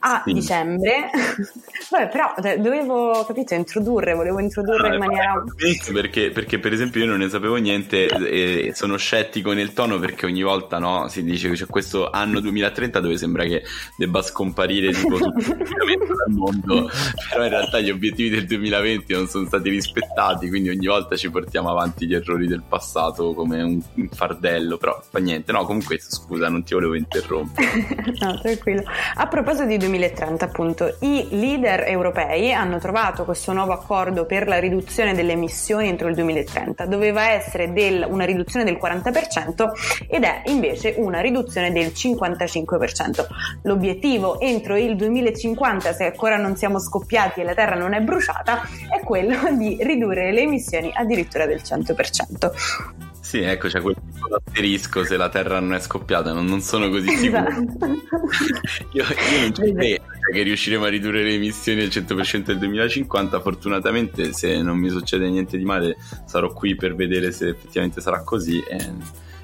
A 0.00 0.22
sì. 0.24 0.32
dicembre, 0.32 1.10
vabbè 1.90 2.08
però 2.08 2.34
dovevo, 2.58 3.24
capito, 3.26 3.54
introdurre 3.54 4.07
introdurre, 4.08 4.14
volevo 4.14 4.40
introdurre 4.40 4.88
no, 4.88 4.94
in 4.94 5.00
maniera... 5.00 5.44
Perché, 5.92 6.30
perché, 6.30 6.58
per 6.58 6.72
esempio 6.72 7.00
io 7.00 7.06
non 7.06 7.18
ne 7.18 7.28
sapevo 7.28 7.56
niente 7.56 8.06
e 8.06 8.72
sono 8.74 8.96
scettico 8.96 9.52
nel 9.52 9.72
tono 9.72 9.98
perché 9.98 10.26
ogni 10.26 10.42
volta 10.42 10.78
no, 10.78 11.08
si 11.08 11.22
dice 11.22 11.48
che 11.50 11.54
c'è 11.54 11.66
questo 11.66 12.10
anno 12.10 12.40
2030 12.40 13.00
dove 13.00 13.16
sembra 13.16 13.44
che 13.44 13.62
debba 13.96 14.22
scomparire 14.22 14.92
tipo 14.92 15.16
tutto 15.18 15.38
il 15.38 15.98
dal 15.98 16.30
mondo, 16.30 16.90
però 17.30 17.44
in 17.44 17.50
realtà 17.50 17.80
gli 17.80 17.90
obiettivi 17.90 18.30
del 18.30 18.46
2020 18.46 19.12
non 19.12 19.26
sono 19.26 19.46
stati 19.46 19.68
rispettati, 19.70 20.48
quindi 20.48 20.70
ogni 20.70 20.86
volta 20.86 21.16
ci 21.16 21.30
portiamo 21.30 21.70
avanti 21.70 22.06
gli 22.06 22.14
errori 22.14 22.46
del 22.46 22.62
passato 22.66 23.32
come 23.34 23.62
un, 23.62 23.80
un 23.94 24.08
fardello, 24.08 24.78
però 24.78 25.00
fa 25.08 25.18
niente, 25.18 25.52
no 25.52 25.64
comunque 25.64 25.98
scusa 26.00 26.48
non 26.48 26.64
ti 26.64 26.74
volevo 26.74 26.94
interrompere. 26.94 27.66
no, 28.20 28.38
tranquillo. 28.40 28.82
A 29.14 29.26
proposito 29.26 29.66
di 29.66 29.76
2030 29.76 30.44
appunto, 30.44 30.96
i 31.00 31.26
leader 31.30 31.84
europei 31.86 32.52
hanno 32.52 32.78
trovato 32.78 33.24
questo 33.24 33.52
nuovo 33.52 33.72
accordo 33.72 33.97
accordo 33.98 34.26
per 34.26 34.46
la 34.46 34.60
riduzione 34.60 35.12
delle 35.12 35.32
emissioni 35.32 35.88
entro 35.88 36.08
il 36.08 36.14
2030 36.14 36.86
doveva 36.86 37.30
essere 37.30 37.72
del, 37.72 38.06
una 38.08 38.24
riduzione 38.24 38.64
del 38.64 38.78
40% 38.80 40.06
ed 40.08 40.22
è 40.22 40.42
invece 40.46 40.94
una 40.98 41.20
riduzione 41.20 41.72
del 41.72 41.86
55%. 41.86 43.26
L'obiettivo 43.62 44.38
entro 44.38 44.76
il 44.76 44.94
2050, 44.94 45.92
se 45.92 46.04
ancora 46.06 46.36
non 46.36 46.56
siamo 46.56 46.78
scoppiati 46.78 47.40
e 47.40 47.44
la 47.44 47.54
Terra 47.54 47.74
non 47.74 47.92
è 47.92 48.00
bruciata, 48.00 48.62
è 48.88 49.00
quello 49.00 49.36
di 49.58 49.76
ridurre 49.80 50.32
le 50.32 50.42
emissioni 50.42 50.92
addirittura 50.94 51.46
del 51.46 51.60
100%. 51.64 53.16
Sì, 53.28 53.40
ecco, 53.40 53.68
c'è 53.68 53.82
quel 53.82 53.94
piccolo 53.94 54.40
asterisco 54.42 55.04
se 55.04 55.18
la 55.18 55.28
Terra 55.28 55.60
non 55.60 55.74
è 55.74 55.80
scoppiata, 55.80 56.32
non, 56.32 56.46
non 56.46 56.62
sono 56.62 56.88
così 56.88 57.10
sicuro. 57.14 57.46
Esatto. 57.46 57.86
io, 58.92 59.04
io, 59.04 59.40
non 59.40 59.54
ci 59.54 59.60
credo 59.60 60.04
che 60.32 60.42
riusciremo 60.42 60.84
a 60.84 60.88
ridurre 60.88 61.22
le 61.22 61.34
emissioni 61.34 61.82
al 61.82 61.88
100% 61.88 62.44
del 62.44 62.56
2050. 62.56 63.38
Fortunatamente, 63.40 64.32
se 64.32 64.62
non 64.62 64.78
mi 64.78 64.88
succede 64.88 65.28
niente 65.28 65.58
di 65.58 65.64
male, 65.66 65.98
sarò 66.24 66.54
qui 66.54 66.74
per 66.74 66.94
vedere 66.94 67.30
se 67.30 67.48
effettivamente 67.48 68.00
sarà 68.00 68.22
così. 68.22 68.62
E 68.66 68.76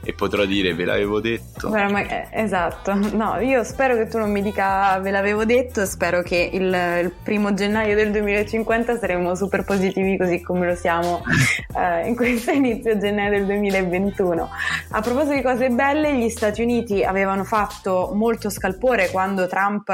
e 0.05 0.12
potrò 0.12 0.45
dire 0.45 0.75
ve 0.75 0.85
l'avevo 0.85 1.21
detto. 1.21 1.71
Beh, 1.71 1.88
ma, 1.88 2.01
eh, 2.03 2.29
esatto, 2.31 2.95
no, 2.95 3.38
io 3.40 3.64
spero 3.64 3.97
che 3.97 4.07
tu 4.07 4.19
non 4.19 4.31
mi 4.31 4.43
dica 4.43 4.99
ve 4.99 5.11
l'avevo 5.11 5.45
detto, 5.45 5.87
spero 5.87 6.23
che 6.23 6.51
il, 6.53 6.64
il 7.03 7.12
primo 7.23 7.55
gennaio 7.55 7.95
del 7.95 8.11
2050 8.12 8.99
saremo 8.99 9.35
super 9.35 9.64
positivi 9.64 10.17
così 10.17 10.40
come 10.43 10.67
lo 10.67 10.75
siamo 10.75 11.23
eh, 11.77 12.07
in 12.07 12.14
questo 12.14 12.51
inizio 12.51 12.99
gennaio 12.99 13.31
del 13.31 13.47
2021. 13.47 14.51
A 14.90 15.01
proposito 15.01 15.35
di 15.35 15.43
cose 15.43 15.71
belle, 15.71 16.14
gli 16.17 16.29
Stati 16.29 16.62
Uniti 16.62 17.03
avevano 17.03 17.45
fatto 17.45 18.12
molto 18.14 18.51
scalpore 18.51 19.11
quando 19.11 19.47
Trump 19.47 19.90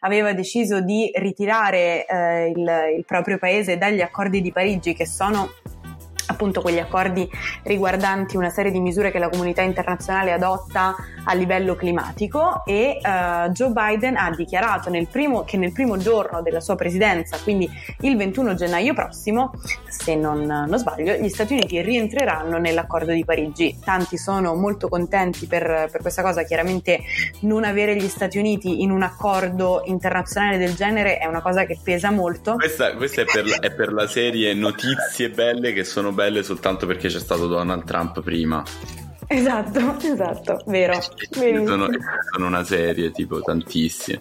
aveva 0.00 0.32
deciso 0.32 0.80
di 0.80 1.10
ritirare 1.14 2.06
eh, 2.06 2.48
il, 2.48 2.70
il 2.96 3.04
proprio 3.04 3.38
paese 3.38 3.76
dagli 3.76 4.00
accordi 4.00 4.40
di 4.40 4.52
Parigi 4.52 4.94
che 4.94 5.06
sono 5.06 5.50
appunto 6.30 6.60
quegli 6.60 6.78
accordi 6.78 7.28
riguardanti 7.64 8.36
una 8.36 8.50
serie 8.50 8.70
di 8.70 8.80
misure 8.80 9.10
che 9.10 9.18
la 9.18 9.28
comunità 9.28 9.62
internazionale 9.62 10.32
adotta 10.32 10.94
a 11.24 11.34
livello 11.34 11.74
climatico 11.74 12.62
e 12.64 12.98
uh, 13.02 13.50
Joe 13.50 13.70
Biden 13.70 14.16
ha 14.16 14.30
dichiarato 14.30 14.90
nel 14.90 15.08
primo, 15.08 15.44
che 15.44 15.56
nel 15.56 15.72
primo 15.72 15.96
giorno 15.96 16.40
della 16.40 16.60
sua 16.60 16.76
presidenza, 16.76 17.36
quindi 17.42 17.68
il 18.00 18.16
21 18.16 18.54
gennaio 18.54 18.94
prossimo, 18.94 19.52
se 19.88 20.14
non, 20.14 20.44
non 20.44 20.78
sbaglio, 20.78 21.14
gli 21.14 21.28
Stati 21.28 21.54
Uniti 21.54 21.80
rientreranno 21.82 22.58
nell'accordo 22.58 23.12
di 23.12 23.24
Parigi. 23.24 23.78
Tanti 23.84 24.16
sono 24.16 24.54
molto 24.54 24.88
contenti 24.88 25.46
per, 25.46 25.88
per 25.90 26.00
questa 26.00 26.22
cosa, 26.22 26.42
chiaramente 26.44 27.00
non 27.40 27.64
avere 27.64 27.96
gli 27.96 28.08
Stati 28.08 28.38
Uniti 28.38 28.82
in 28.82 28.90
un 28.90 29.02
accordo 29.02 29.82
internazionale 29.86 30.58
del 30.58 30.74
genere 30.74 31.18
è 31.18 31.26
una 31.26 31.42
cosa 31.42 31.64
che 31.64 31.78
pesa 31.82 32.10
molto. 32.10 32.54
Questa, 32.54 32.94
questa 32.94 33.22
è, 33.22 33.24
per 33.24 33.46
la, 33.46 33.58
è 33.58 33.72
per 33.72 33.92
la 33.92 34.06
serie 34.06 34.54
notizie 34.54 35.30
belle 35.30 35.72
che 35.72 35.84
sono 35.84 36.12
belle 36.12 36.19
soltanto 36.42 36.86
perché 36.86 37.08
c'è 37.08 37.18
stato 37.18 37.46
Donald 37.46 37.84
Trump 37.84 38.22
prima. 38.22 38.62
Esatto, 39.26 39.78
esatto, 40.02 40.62
vero. 40.66 40.98
Sono, 41.30 41.88
sono 42.32 42.46
una 42.46 42.64
serie, 42.64 43.10
tipo 43.10 43.40
tantissime. 43.40 44.20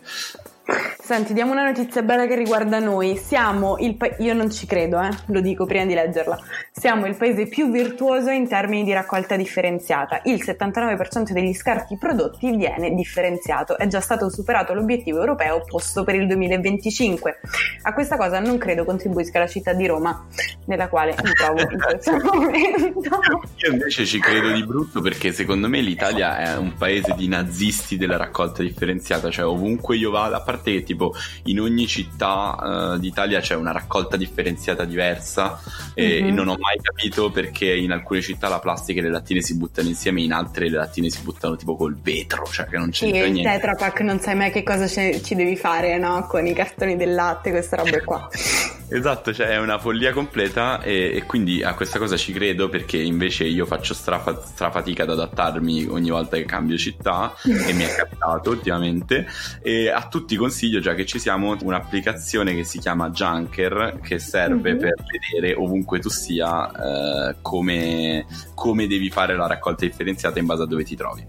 Senti, 1.10 1.34
diamo 1.34 1.54
una 1.54 1.64
notizia 1.64 2.04
bella 2.04 2.28
che 2.28 2.36
riguarda 2.36 2.78
noi. 2.78 3.18
Siamo 3.18 3.78
il 3.80 3.96
paese, 3.96 4.22
io 4.22 4.34
non 4.34 4.52
ci 4.52 4.68
credo, 4.68 5.02
eh, 5.02 5.10
lo 5.28 5.42
dico 5.42 5.66
prima 5.66 5.86
di 5.86 5.96
leggerla. 5.96 6.38
Siamo 6.72 7.08
il 7.08 7.16
paese 7.16 7.48
più 7.48 7.72
virtuoso 7.72 8.30
in 8.30 8.48
termini 8.48 8.84
di 8.84 8.94
raccolta 8.94 9.36
differenziata. 9.36 10.22
Il 10.26 10.44
79% 10.44 11.32
degli 11.32 11.54
scarti 11.54 11.98
prodotti 11.98 12.56
viene 12.56 12.94
differenziato. 12.94 13.78
È 13.78 13.88
già 13.88 14.02
stato 14.02 14.30
superato 14.30 14.74
l'obiettivo 14.74 15.18
europeo 15.18 15.64
posto 15.66 16.04
per 16.04 16.14
il 16.16 16.28
2025. 16.28 17.40
A 17.84 17.94
questa 17.94 18.16
cosa 18.16 18.40
non 18.40 18.60
credo 18.60 18.86
contribuisca 18.86 19.40
la 19.40 19.48
città 19.48 19.74
di 19.74 19.88
Roma, 19.88 20.28
nella 20.66 20.90
quale 20.90 21.16
mi 21.24 21.32
trovo 21.32 21.62
in 21.62 21.80
questo 21.80 22.12
momento. 22.22 23.20
Io 23.56 23.72
invece 23.72 24.06
ci 24.06 24.20
credo 24.20 24.52
di 24.52 24.64
brutto 24.64 25.02
perché 25.02 25.32
secondo 25.32 25.68
me 25.68 25.82
l'Italia 25.82 26.38
è 26.38 26.58
un 26.58 26.76
paese 26.76 27.16
di 27.16 27.28
nazisti 27.28 27.98
della 27.98 28.18
raccolta 28.18 28.62
differenziata, 28.62 29.32
cioè 29.32 29.46
ovunque 29.46 29.98
io 29.98 30.12
vada, 30.12 30.38
a 30.38 30.42
parte 30.42 30.58
che 30.62 30.84
tipo 30.84 31.14
in 31.46 31.60
ogni 31.60 31.88
città 31.88 32.94
uh, 32.94 32.98
d'Italia 32.98 33.40
c'è 33.40 33.56
una 33.56 33.72
raccolta 33.72 34.18
differenziata 34.18 34.86
diversa 34.86 35.60
e, 35.94 36.22
mm-hmm. 36.22 36.28
e, 36.28 36.32
non 36.32 36.48
ho 36.48 36.58
mai 36.58 36.78
capito 36.82 37.32
perché 37.32 37.76
in 37.76 37.92
alcune 37.92 38.22
città 38.22 38.48
la 38.48 38.60
plastica 38.60 39.00
e 39.00 39.04
le 39.04 39.10
lattine 39.10 39.42
si 39.42 39.56
buttano 39.56 39.88
insieme, 39.88 40.22
in 40.22 40.34
altre 40.34 40.70
le 40.70 40.78
lattine 40.78 41.10
si 41.10 41.22
buttano 41.22 41.56
tipo 41.56 41.76
col 41.76 41.98
vetro, 42.00 42.46
cioè 42.46 42.68
che 42.68 42.78
non 42.78 42.90
c'entra 42.92 43.26
sì, 43.26 43.32
niente. 43.32 43.50
il 43.50 43.56
Tetra 43.56 43.76
Pak 43.76 44.02
non 44.02 44.20
sai 44.20 44.36
mai 44.36 44.52
che 44.52 44.64
cosa 44.64 44.88
ci 44.88 45.36
devi 45.36 45.56
fare, 45.56 45.98
no? 45.98 46.26
Con 46.28 46.46
i 46.46 46.54
cartoni 46.54 46.96
del 46.96 47.14
latte, 47.14 47.52
queste 47.52 47.76
robe 47.76 48.04
qua. 48.04 48.30
Esatto, 48.92 49.32
cioè 49.34 49.48
è 49.50 49.60
una 49.60 49.78
follia 49.78 50.12
completa 50.12 50.82
e, 50.82 51.12
e, 51.16 51.24
quindi 51.26 51.62
a 51.62 51.76
questa 51.76 52.00
cosa 52.00 52.18
ci 52.18 52.34
credo 52.34 52.70
perché 52.70 52.98
invece 52.98 53.44
io 53.44 53.68
faccio 53.68 53.94
strafa, 53.94 54.42
strafatica 54.42 55.04
ad 55.04 55.12
adattarmi 55.12 55.86
ogni 55.90 56.10
volta 56.10 56.38
che 56.38 56.46
cambio 56.46 56.76
città 56.76 57.36
e 57.44 57.72
mi 57.74 57.84
è 57.84 57.96
capitato 57.96 58.50
ultimamente 58.50 59.28
e 59.62 59.90
a 59.90 60.08
tutti 60.08 60.36
consiglio 60.36 60.80
già 60.80 60.96
che 60.96 61.06
ci 61.06 61.20
siamo 61.20 61.56
un'applicazione 61.62 62.56
che 62.56 62.64
si 62.64 62.80
chiama 62.80 63.12
Junker 63.12 64.00
che 64.02 64.18
serve 64.18 64.72
mm-hmm. 64.72 64.80
per 64.80 64.96
vedere 65.06 65.54
ovunque 65.54 66.00
tu 66.00 66.10
sia 66.10 66.72
eh, 66.72 67.36
come, 67.44 68.26
come 68.56 68.88
devi 68.88 69.12
fare 69.12 69.36
la 69.36 69.46
raccolta 69.46 69.86
differenziata 69.86 70.40
in 70.40 70.48
base 70.48 70.64
a 70.64 70.66
dove 70.66 70.84
ti 70.84 70.96
trovi. 70.96 71.28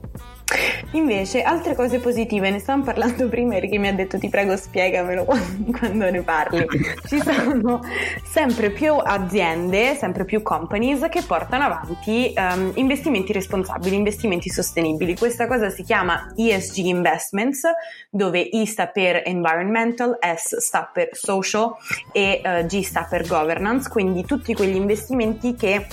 Invece, 0.92 1.42
altre 1.42 1.74
cose 1.74 1.98
positive, 1.98 2.50
ne 2.50 2.58
stavamo 2.58 2.84
parlando 2.84 3.28
prima 3.28 3.54
Enrico 3.54 3.78
mi 3.78 3.88
ha 3.88 3.94
detto 3.94 4.18
ti 4.18 4.28
prego 4.28 4.56
spiegamelo 4.56 5.24
quando 5.78 6.10
ne 6.10 6.22
parli. 6.22 6.66
Ci 7.06 7.20
sono 7.20 7.80
sempre 8.24 8.70
più 8.70 8.94
aziende, 8.94 9.94
sempre 9.94 10.24
più 10.24 10.42
companies 10.42 11.06
che 11.08 11.22
portano 11.22 11.64
avanti 11.64 12.32
um, 12.36 12.72
investimenti 12.74 13.32
responsabili, 13.32 13.94
investimenti 13.94 14.48
sostenibili. 14.48 15.16
Questa 15.16 15.46
cosa 15.46 15.70
si 15.70 15.84
chiama 15.84 16.32
ESG 16.36 16.78
Investments, 16.86 17.62
dove 18.10 18.40
I 18.40 18.66
sta 18.66 18.88
per 18.88 19.22
Environmental, 19.24 20.18
S 20.20 20.56
sta 20.56 20.90
per 20.92 21.10
Social 21.12 21.72
e 22.12 22.40
uh, 22.44 22.66
G 22.66 22.80
sta 22.82 23.06
per 23.08 23.26
Governance, 23.26 23.88
quindi 23.88 24.24
tutti 24.24 24.54
quegli 24.54 24.76
investimenti 24.76 25.54
che 25.54 25.86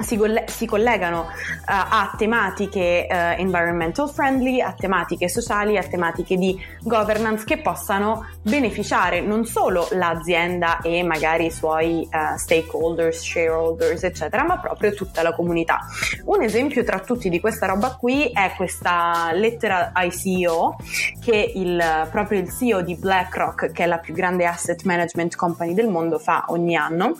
si, 0.00 0.16
coll- 0.16 0.44
si, 0.46 0.66
collegano 0.66 1.20
uh, 1.20 1.26
a 1.66 2.14
tematiche 2.16 3.06
uh, 3.08 3.40
environmental 3.40 4.08
friendly, 4.10 4.60
a 4.60 4.72
tematiche 4.72 5.28
sociali, 5.28 5.76
a 5.76 5.82
tematiche 5.82 6.36
di 6.36 6.58
governance 6.82 7.44
che 7.44 7.58
possano 7.58 8.26
beneficiare 8.42 9.20
non 9.20 9.44
solo 9.44 9.88
l'azienda 9.92 10.80
e 10.80 11.02
magari 11.02 11.46
i 11.46 11.50
suoi 11.50 12.08
uh, 12.10 12.36
stakeholders, 12.36 13.20
shareholders, 13.20 14.02
eccetera, 14.02 14.44
ma 14.44 14.58
proprio 14.58 14.92
tutta 14.94 15.22
la 15.22 15.34
comunità. 15.34 15.80
Un 16.24 16.42
esempio 16.42 16.82
tra 16.84 16.98
tutti 17.00 17.28
di 17.28 17.40
questa 17.40 17.66
roba 17.66 17.96
qui 17.96 18.30
è 18.32 18.52
questa 18.56 19.30
lettera 19.32 19.90
ai 19.92 20.10
CEO 20.10 20.76
che 21.20 21.52
il, 21.54 22.08
proprio 22.10 22.40
il 22.40 22.50
CEO 22.50 22.82
di 22.82 22.96
BlackRock, 22.96 23.72
che 23.72 23.84
è 23.84 23.86
la 23.86 23.98
più 23.98 24.14
grande 24.14 24.46
asset 24.46 24.82
management 24.84 25.36
company 25.36 25.74
del 25.74 25.88
mondo, 25.88 26.18
fa 26.18 26.46
ogni 26.48 26.76
anno 26.76 27.16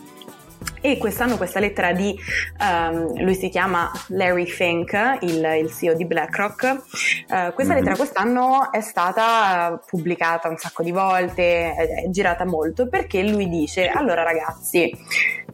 e 0.80 0.98
quest'anno 0.98 1.36
questa 1.36 1.60
lettera 1.60 1.92
di, 1.92 2.14
um, 2.60 3.22
lui 3.22 3.34
si 3.34 3.48
chiama 3.48 3.90
Larry 4.08 4.46
Fink, 4.46 5.18
il, 5.20 5.44
il 5.60 5.72
CEO 5.72 5.94
di 5.94 6.04
BlackRock, 6.04 6.62
uh, 6.62 7.52
questa 7.54 7.62
mm-hmm. 7.62 7.72
lettera 7.72 7.96
quest'anno 7.96 8.72
è 8.72 8.80
stata 8.80 9.80
pubblicata 9.86 10.48
un 10.48 10.56
sacco 10.56 10.82
di 10.82 10.90
volte, 10.90 11.74
è 11.74 12.10
girata 12.10 12.44
molto 12.44 12.88
perché 12.88 13.22
lui 13.22 13.48
dice, 13.48 13.88
allora 13.88 14.22
ragazzi, 14.22 14.90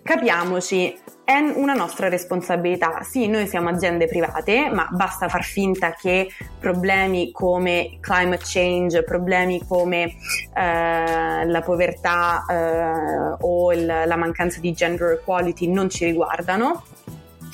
capiamoci, 0.03 0.99
è 1.31 1.39
una 1.39 1.75
nostra 1.75 2.09
responsabilità. 2.09 3.03
Sì, 3.03 3.29
noi 3.29 3.47
siamo 3.47 3.69
aziende 3.69 4.07
private, 4.07 4.69
ma 4.69 4.89
basta 4.91 5.29
far 5.29 5.45
finta 5.45 5.93
che 5.93 6.29
problemi 6.59 7.31
come 7.31 7.99
climate 8.01 8.43
change, 8.45 9.05
problemi 9.05 9.65
come 9.65 10.17
eh, 10.55 11.47
la 11.47 11.63
povertà 11.65 12.45
eh, 12.49 13.37
o 13.39 13.73
il, 13.73 13.87
la 13.87 14.17
mancanza 14.17 14.59
di 14.59 14.73
gender 14.73 15.13
equality 15.21 15.69
non 15.69 15.89
ci 15.89 16.05
riguardano 16.05 16.83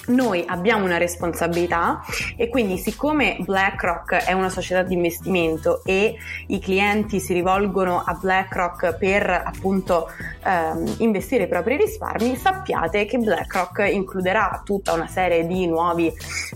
noi 0.07 0.45
abbiamo 0.47 0.85
una 0.85 0.99
responsabilità 0.99 2.03
e 2.37 2.49
quindi 2.49 2.79
siccome 2.79 3.37
BlackRock 3.41 4.25
è 4.25 4.33
una 4.33 4.49
società 4.49 4.83
di 4.83 4.95
investimento 4.95 5.83
e 5.85 6.17
i 6.49 6.59
clienti 6.59 7.21
si 7.21 7.33
rivolgono 7.33 8.03
a 8.05 8.15
BlackRock 8.15 8.97
per 8.97 9.29
appunto 9.29 10.09
ehm, 10.45 10.97
investire 10.99 11.45
i 11.45 11.49
propri 11.49 11.77
risparmi, 11.77 12.37
sappiate 12.37 13.05
che 13.07 13.19
BlackRock 13.19 13.89
includerà 13.91 14.63
tutta 14.65 14.93
una 14.93 15.07
serie 15.07 15.47
di 15.47 15.67
nuovi 15.67 16.13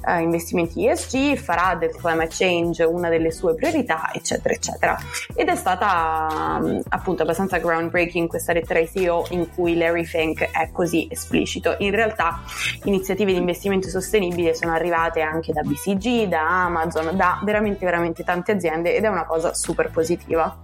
eh, 0.06 0.20
investimenti 0.20 0.86
ESG, 0.86 1.36
farà 1.36 1.74
del 1.74 1.94
climate 1.96 2.28
change 2.30 2.84
una 2.84 3.08
delle 3.08 3.30
sue 3.30 3.54
priorità, 3.54 4.10
eccetera, 4.12 4.54
eccetera. 4.54 4.98
Ed 5.34 5.48
è 5.48 5.56
stata 5.56 6.60
appunto 6.88 7.22
abbastanza 7.22 7.58
groundbreaking 7.58 8.28
questa 8.28 8.52
lettera 8.52 8.78
ai 8.78 8.88
CEO 8.88 9.26
in 9.30 9.48
cui 9.52 9.76
Larry 9.76 10.04
Fink 10.04 10.50
è 10.50 10.70
così 10.72 11.08
esplicito. 11.10 11.76
In 11.78 11.90
realtà 11.90 12.40
iniziative 12.84 13.32
di 13.32 13.39
investimento 13.40 13.88
sostenibile 13.88 14.54
sono 14.54 14.72
arrivate 14.72 15.20
anche 15.20 15.52
da 15.52 15.62
BCG, 15.62 16.28
da 16.28 16.64
Amazon, 16.64 17.16
da 17.16 17.40
veramente 17.42 17.84
veramente 17.84 18.24
tante 18.24 18.52
aziende 18.52 18.94
ed 18.94 19.04
è 19.04 19.08
una 19.08 19.24
cosa 19.24 19.54
super 19.54 19.90
positiva. 19.90 20.56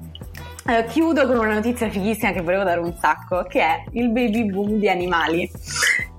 Uh, 0.64 0.84
chiudo 0.88 1.26
con 1.26 1.38
una 1.38 1.54
notizia 1.54 1.88
fighissima 1.88 2.32
che 2.32 2.40
volevo 2.40 2.64
dare 2.64 2.80
un 2.80 2.94
sacco, 2.98 3.44
che 3.44 3.60
è 3.60 3.84
il 3.92 4.10
baby 4.10 4.50
boom 4.50 4.78
di 4.78 4.88
animali. 4.88 5.50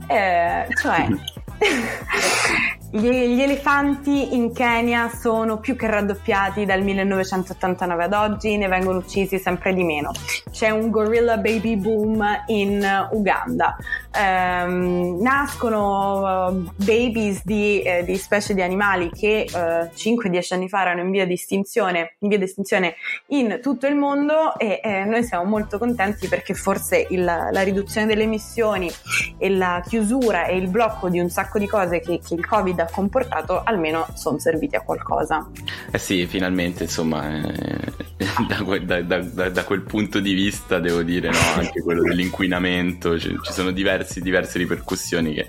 Eh, 0.07 0.67
cioè, 0.81 1.07
Gli, 2.89 3.09
gli, 3.09 3.41
elefanti 3.41 4.33
in 4.33 4.53
Kenya 4.53 5.09
sono 5.09 5.59
più 5.59 5.75
che 5.75 5.87
raddoppiati 5.87 6.63
dal 6.63 6.81
1989 6.83 8.03
ad 8.05 8.13
oggi, 8.13 8.55
ne 8.55 8.69
vengono 8.69 8.99
uccisi 8.99 9.39
sempre 9.39 9.73
di 9.73 9.83
meno. 9.83 10.11
C'è 10.49 10.69
un 10.69 10.89
gorilla 10.89 11.35
baby 11.35 11.75
boom 11.75 12.25
in 12.45 13.07
Uganda. 13.11 13.75
Um, 14.17 15.21
nascono 15.21 16.47
uh, 16.47 16.71
babies 16.77 17.41
di, 17.43 17.81
eh, 17.81 18.05
di, 18.05 18.15
specie 18.15 18.53
di 18.53 18.61
animali 18.61 19.11
che 19.11 19.41
eh, 19.41 19.91
5-10 19.93 20.53
anni 20.53 20.69
fa 20.69 20.81
erano 20.81 21.01
in 21.01 21.11
via 21.11 21.25
di 21.27 21.33
estinzione 21.33 22.15
in, 22.19 22.29
via 22.29 22.39
di 22.39 22.45
estinzione 22.45 22.95
in 23.27 23.59
tutto 23.61 23.85
il 23.85 23.95
mondo 23.95 24.57
e 24.57 24.79
eh, 24.83 25.03
noi 25.03 25.23
siamo 25.23 25.43
molto 25.43 25.77
contenti 25.77 26.27
perché 26.27 26.55
forse 26.55 27.05
il, 27.11 27.23
la 27.23 27.61
riduzione 27.61 28.07
delle 28.07 28.23
emissioni 28.23 28.89
e 29.37 29.49
la 29.49 29.83
chiusura 29.85 30.45
e 30.45 30.57
il 30.57 30.67
blocco 30.67 31.09
di 31.09 31.19
un 31.19 31.29
sacco 31.29 31.59
di 31.59 31.67
cose 31.67 31.99
che, 31.99 32.19
che 32.25 32.33
il 32.33 32.47
Covid 32.47 32.76
Covid 32.77 32.79
ha 32.79 32.89
comportato 32.91 33.61
almeno 33.63 34.05
sono 34.13 34.37
serviti 34.37 34.75
a 34.75 34.81
qualcosa. 34.81 35.49
Eh 35.91 35.97
sì, 35.97 36.27
finalmente 36.27 36.83
insomma 36.83 37.41
eh, 37.41 37.91
da, 38.85 39.01
da, 39.01 39.21
da, 39.21 39.49
da, 39.49 39.63
quel 39.63 39.81
punto 39.81 40.19
di 40.19 40.33
vista 40.33 40.79
devo 40.79 41.01
dire 41.01 41.29
no, 41.29 41.37
anche 41.55 41.81
quello 41.81 42.03
dell'inquinamento, 42.03 43.19
ci, 43.19 43.35
ci 43.41 43.51
sono 43.51 43.71
diversi, 43.71 44.21
diverse 44.21 44.57
ripercussioni 44.59 45.33
che 45.33 45.47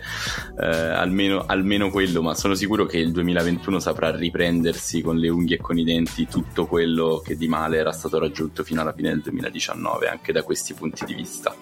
eh, 0.60 0.66
almeno, 0.66 1.44
almeno 1.46 1.90
quello, 1.90 2.22
ma 2.22 2.34
sono 2.34 2.54
sicuro 2.54 2.86
che 2.86 2.98
il 2.98 3.12
2021 3.12 3.78
saprà 3.78 4.14
riprendersi 4.14 5.02
con 5.02 5.16
le 5.16 5.28
unghie 5.28 5.56
e 5.56 5.60
con 5.60 5.78
i 5.78 5.84
denti 5.84 6.26
tutto 6.26 6.66
quello 6.66 7.22
che 7.24 7.36
di 7.36 7.48
male 7.48 7.78
era 7.78 7.92
stato 7.92 8.18
raggiunto 8.18 8.64
fino 8.64 8.80
alla 8.80 8.92
fine 8.92 9.10
del 9.10 9.20
2019 9.20 10.08
anche 10.08 10.32
da 10.32 10.42
questi 10.42 10.74
punti 10.74 11.04
di 11.04 11.14
vista. 11.14 11.54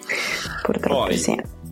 Purtroppo 0.63 1.05
Poi, 1.05 1.17
sì 1.17 1.65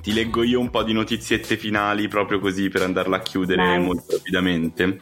ti 0.00 0.12
leggo 0.12 0.42
io 0.42 0.60
un 0.60 0.70
po' 0.70 0.82
di 0.82 0.92
notiziette 0.92 1.56
finali 1.56 2.08
proprio 2.08 2.38
così 2.38 2.68
per 2.68 2.82
andarla 2.82 3.16
a 3.16 3.20
chiudere 3.20 3.62
Vai. 3.62 3.80
molto 3.80 4.16
rapidamente. 4.16 5.00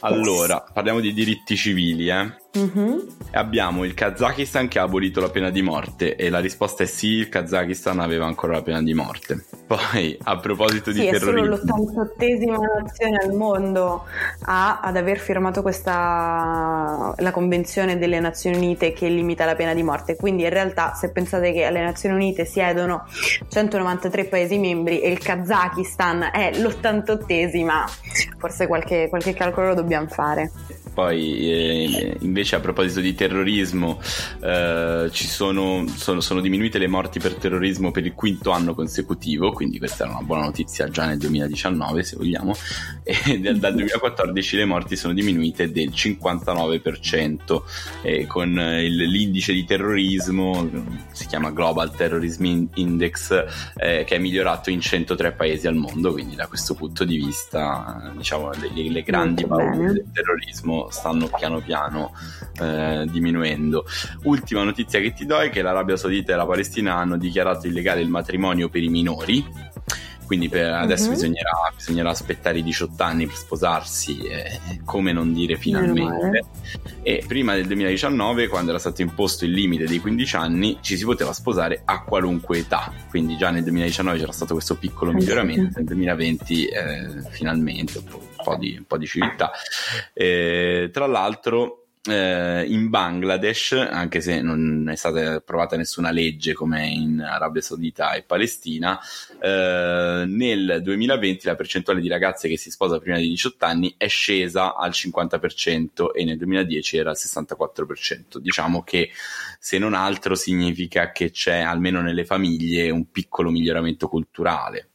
Allora, 0.00 0.60
parliamo 0.60 1.00
di 1.00 1.12
diritti 1.12 1.56
civili, 1.56 2.08
eh. 2.08 2.34
Mm-hmm. 2.56 2.98
Abbiamo 3.32 3.84
il 3.84 3.92
Kazakistan 3.92 4.68
che 4.68 4.78
ha 4.78 4.82
abolito 4.82 5.20
la 5.20 5.28
pena 5.28 5.50
di 5.50 5.60
morte 5.60 6.16
e 6.16 6.30
la 6.30 6.38
risposta 6.38 6.84
è 6.84 6.86
sì, 6.86 7.08
il 7.08 7.28
Kazakistan 7.28 8.00
aveva 8.00 8.24
ancora 8.24 8.54
la 8.54 8.62
pena 8.62 8.82
di 8.82 8.94
morte. 8.94 9.44
Poi, 9.66 10.16
a 10.22 10.38
proposito 10.38 10.92
sì, 10.92 11.00
di 11.00 11.10
terrorismo... 11.10 11.56
Sì, 11.56 11.62
è 11.62 11.66
solo 11.66 11.84
l'88esima 11.86 12.82
nazione 12.82 13.16
al 13.16 13.32
mondo 13.34 14.04
a, 14.44 14.80
ad 14.80 14.96
aver 14.96 15.18
firmato 15.18 15.60
questa 15.60 17.14
la 17.16 17.30
Convenzione 17.30 17.98
delle 17.98 18.20
Nazioni 18.20 18.56
Unite 18.56 18.92
che 18.92 19.08
limita 19.08 19.44
la 19.44 19.54
pena 19.54 19.74
di 19.74 19.82
morte. 19.82 20.16
Quindi 20.16 20.44
in 20.44 20.50
realtà 20.50 20.94
se 20.94 21.10
pensate 21.10 21.52
che 21.52 21.64
alle 21.64 21.82
Nazioni 21.82 22.14
Unite 22.14 22.44
siedono 22.44 23.04
193 23.48 24.24
paesi 24.26 24.58
membri 24.58 25.00
e 25.00 25.10
il 25.10 25.18
Kazakistan 25.18 26.30
è 26.32 26.52
l'88esima, 26.54 27.84
forse 28.38 28.66
qualche, 28.66 29.08
qualche 29.08 29.34
calcolo 29.34 29.68
lo 29.68 29.74
dobbiamo 29.74 30.06
fare. 30.06 30.52
Poi 30.96 31.50
eh, 31.50 32.16
invece 32.20 32.56
a 32.56 32.60
proposito 32.60 33.00
di 33.00 33.14
terrorismo 33.14 34.00
eh, 34.40 35.10
ci 35.12 35.26
sono, 35.26 35.84
sono, 35.94 36.22
sono, 36.22 36.40
diminuite 36.40 36.78
le 36.78 36.86
morti 36.86 37.18
per 37.18 37.34
terrorismo 37.34 37.90
per 37.90 38.06
il 38.06 38.14
quinto 38.14 38.50
anno 38.50 38.74
consecutivo, 38.74 39.52
quindi 39.52 39.76
questa 39.76 40.04
era 40.04 40.14
una 40.14 40.22
buona 40.22 40.44
notizia 40.44 40.88
già 40.88 41.04
nel 41.04 41.18
2019 41.18 42.02
se 42.02 42.16
vogliamo, 42.16 42.54
e 43.02 43.38
dal, 43.44 43.58
dal 43.58 43.74
2014 43.74 44.56
le 44.56 44.64
morti 44.64 44.96
sono 44.96 45.12
diminuite 45.12 45.70
del 45.70 45.90
59% 45.90 47.62
e 48.00 48.24
con 48.24 48.48
il, 48.48 48.96
l'indice 48.96 49.52
di 49.52 49.66
terrorismo, 49.66 50.66
si 51.12 51.26
chiama 51.26 51.50
Global 51.50 51.94
Terrorism 51.94 52.68
Index, 52.72 53.44
eh, 53.76 54.04
che 54.04 54.16
è 54.16 54.18
migliorato 54.18 54.70
in 54.70 54.80
103 54.80 55.32
paesi 55.32 55.66
al 55.66 55.74
mondo, 55.74 56.12
quindi 56.12 56.36
da 56.36 56.46
questo 56.46 56.72
punto 56.72 57.04
di 57.04 57.18
vista 57.18 58.14
diciamo 58.16 58.50
le, 58.52 58.90
le 58.90 59.02
grandi 59.02 59.46
paure 59.46 59.92
del 59.92 60.06
terrorismo 60.10 60.84
stanno 60.90 61.28
piano 61.28 61.60
piano 61.60 62.12
eh, 62.60 63.06
diminuendo. 63.10 63.84
Ultima 64.24 64.62
notizia 64.62 65.00
che 65.00 65.12
ti 65.12 65.26
do 65.26 65.38
è 65.38 65.50
che 65.50 65.62
l'Arabia 65.62 65.96
Saudita 65.96 66.32
e 66.32 66.36
la 66.36 66.46
Palestina 66.46 66.94
hanno 66.94 67.16
dichiarato 67.16 67.66
illegale 67.66 68.00
il 68.00 68.08
matrimonio 68.08 68.68
per 68.68 68.82
i 68.82 68.88
minori 68.88 69.44
quindi 70.26 70.50
adesso 70.52 71.04
uh-huh. 71.04 71.14
bisognerà, 71.14 71.72
bisognerà, 71.74 72.10
aspettare 72.10 72.58
i 72.58 72.62
18 72.64 73.02
anni 73.02 73.26
per 73.26 73.36
sposarsi, 73.36 74.18
eh, 74.26 74.80
come 74.84 75.12
non 75.12 75.32
dire 75.32 75.56
finalmente. 75.56 76.44
E 77.02 77.24
prima 77.26 77.54
del 77.54 77.66
2019, 77.66 78.48
quando 78.48 78.70
era 78.70 78.80
stato 78.80 79.02
imposto 79.02 79.44
il 79.44 79.52
limite 79.52 79.86
dei 79.86 80.00
15 80.00 80.36
anni, 80.36 80.78
ci 80.80 80.96
si 80.96 81.04
poteva 81.04 81.32
sposare 81.32 81.82
a 81.84 82.02
qualunque 82.02 82.58
età. 82.58 82.92
Quindi 83.08 83.36
già 83.36 83.50
nel 83.50 83.62
2019 83.62 84.18
c'era 84.18 84.32
stato 84.32 84.54
questo 84.54 84.74
piccolo 84.74 85.12
miglioramento, 85.12 85.78
nel 85.78 85.84
2020 85.84 86.64
eh, 86.66 87.22
finalmente 87.30 87.98
un 87.98 88.04
po', 88.46 88.56
di, 88.56 88.76
un 88.76 88.84
po' 88.84 88.98
di 88.98 89.06
civiltà. 89.06 89.50
Eh, 90.12 90.90
tra 90.92 91.06
l'altro 91.06 91.86
eh, 92.06 92.64
in 92.68 92.88
Bangladesh, 92.88 93.72
anche 93.72 94.20
se 94.20 94.40
non 94.40 94.88
è 94.90 94.96
stata 94.96 95.34
approvata 95.34 95.76
nessuna 95.76 96.10
legge 96.10 96.52
come 96.52 96.86
in 96.86 97.20
Arabia 97.20 97.60
Saudita 97.60 98.12
e 98.12 98.22
Palestina, 98.22 98.98
eh, 99.40 100.24
nel 100.26 100.80
2020 100.82 101.46
la 101.46 101.54
percentuale 101.54 102.00
di 102.00 102.08
ragazze 102.08 102.48
che 102.48 102.56
si 102.56 102.70
sposa 102.70 102.98
prima 102.98 103.18
di 103.18 103.28
18 103.28 103.64
anni 103.64 103.94
è 103.96 104.06
scesa 104.06 104.74
al 104.76 104.90
50% 104.90 106.12
e 106.14 106.24
nel 106.24 106.36
2010 106.36 106.96
era 106.96 107.10
al 107.10 107.16
64%. 107.18 108.38
Diciamo 108.38 108.82
che 108.82 109.10
se 109.58 109.78
non 109.78 109.94
altro 109.94 110.34
significa 110.34 111.10
che 111.12 111.30
c'è 111.30 111.58
almeno 111.58 112.00
nelle 112.00 112.24
famiglie 112.24 112.90
un 112.90 113.10
piccolo 113.10 113.50
miglioramento 113.50 114.08
culturale. 114.08 114.90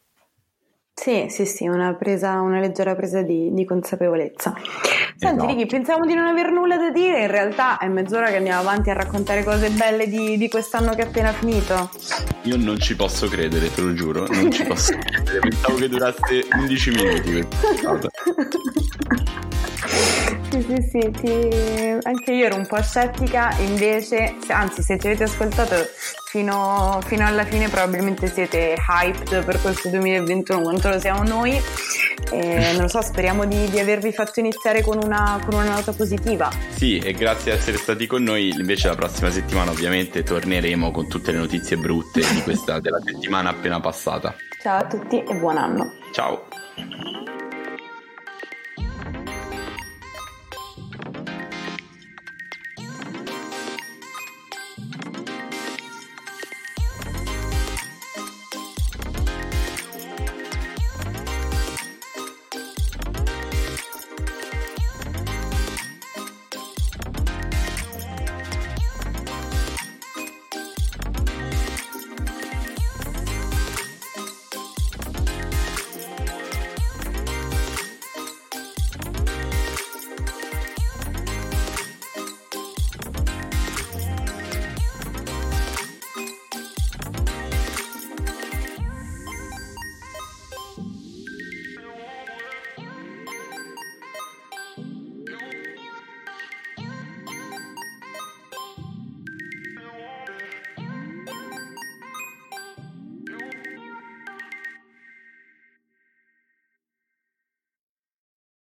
Sì, 0.93 1.27
sì, 1.29 1.45
sì, 1.45 1.67
una, 1.67 1.95
presa, 1.95 2.41
una 2.41 2.59
leggera 2.59 2.95
presa 2.95 3.21
di, 3.21 3.51
di 3.53 3.65
consapevolezza. 3.65 4.53
Senti, 5.15 5.25
esatto. 5.25 5.45
Ricky, 5.47 5.65
pensavamo 5.65 6.05
di 6.05 6.13
non 6.13 6.27
aver 6.27 6.51
nulla 6.51 6.77
da 6.77 6.91
dire, 6.91 7.21
in 7.21 7.31
realtà 7.31 7.77
è 7.77 7.87
mezz'ora 7.87 8.27
che 8.27 8.35
andiamo 8.35 8.59
avanti 8.59 8.89
a 8.89 8.93
raccontare 8.93 9.43
cose 9.43 9.69
belle 9.69 10.07
di, 10.07 10.37
di 10.37 10.49
quest'anno 10.49 10.93
che 10.93 11.01
è 11.01 11.05
appena 11.07 11.31
finito. 11.31 11.89
Io 12.43 12.57
non 12.57 12.77
ci 12.77 12.95
posso 12.95 13.27
credere, 13.27 13.73
te 13.73 13.81
lo 13.81 13.93
giuro, 13.93 14.27
non 14.27 14.51
ci 14.51 14.63
posso 14.63 14.95
credere, 14.99 15.39
pensavo 15.39 15.77
che 15.77 15.89
durasse 15.89 16.47
11 16.51 16.89
minuti 16.91 17.47
Sì, 20.51 20.61
sì, 20.63 20.89
sì, 20.89 21.11
ti... 21.11 21.97
anche 22.03 22.33
io 22.33 22.45
ero 22.45 22.57
un 22.57 22.67
po' 22.67 22.81
scettica, 22.81 23.55
invece, 23.59 24.35
anzi 24.47 24.81
se 24.81 24.99
ci 24.99 25.07
avete 25.07 25.23
ascoltato 25.23 25.75
fino, 26.29 26.99
fino, 27.05 27.25
alla 27.25 27.45
fine 27.45 27.69
probabilmente 27.69 28.27
siete 28.27 28.75
hyped 28.75 29.45
per 29.45 29.61
questo 29.61 29.87
2021 29.87 30.61
quanto 30.61 30.89
lo 30.89 30.99
siamo 30.99 31.23
noi. 31.23 31.57
E, 32.31 32.71
non 32.73 32.81
lo 32.81 32.87
so, 32.89 33.01
speriamo 33.01 33.45
di, 33.45 33.69
di 33.69 33.79
avervi 33.79 34.11
fatto 34.11 34.41
iniziare 34.41 34.81
con 34.81 34.99
una, 35.01 35.41
con 35.45 35.57
una, 35.57 35.75
nota 35.75 35.93
positiva. 35.93 36.49
Sì, 36.75 36.97
e 36.97 37.13
grazie 37.13 37.53
di 37.53 37.57
essere 37.57 37.77
stati 37.77 38.05
con 38.05 38.21
noi. 38.21 38.49
Invece 38.49 38.89
la 38.89 38.95
prossima 38.95 39.31
settimana 39.31 39.71
ovviamente 39.71 40.21
torneremo 40.21 40.91
con 40.91 41.07
tutte 41.07 41.31
le 41.31 41.37
notizie 41.37 41.77
brutte 41.77 42.19
di 42.19 42.41
questa, 42.41 42.81
della 42.81 42.99
settimana 43.01 43.51
appena 43.51 43.79
passata. 43.79 44.35
Ciao 44.61 44.79
a 44.79 44.85
tutti 44.85 45.23
e 45.23 45.33
buon 45.35 45.55
anno. 45.55 45.93
Ciao. 46.11 46.47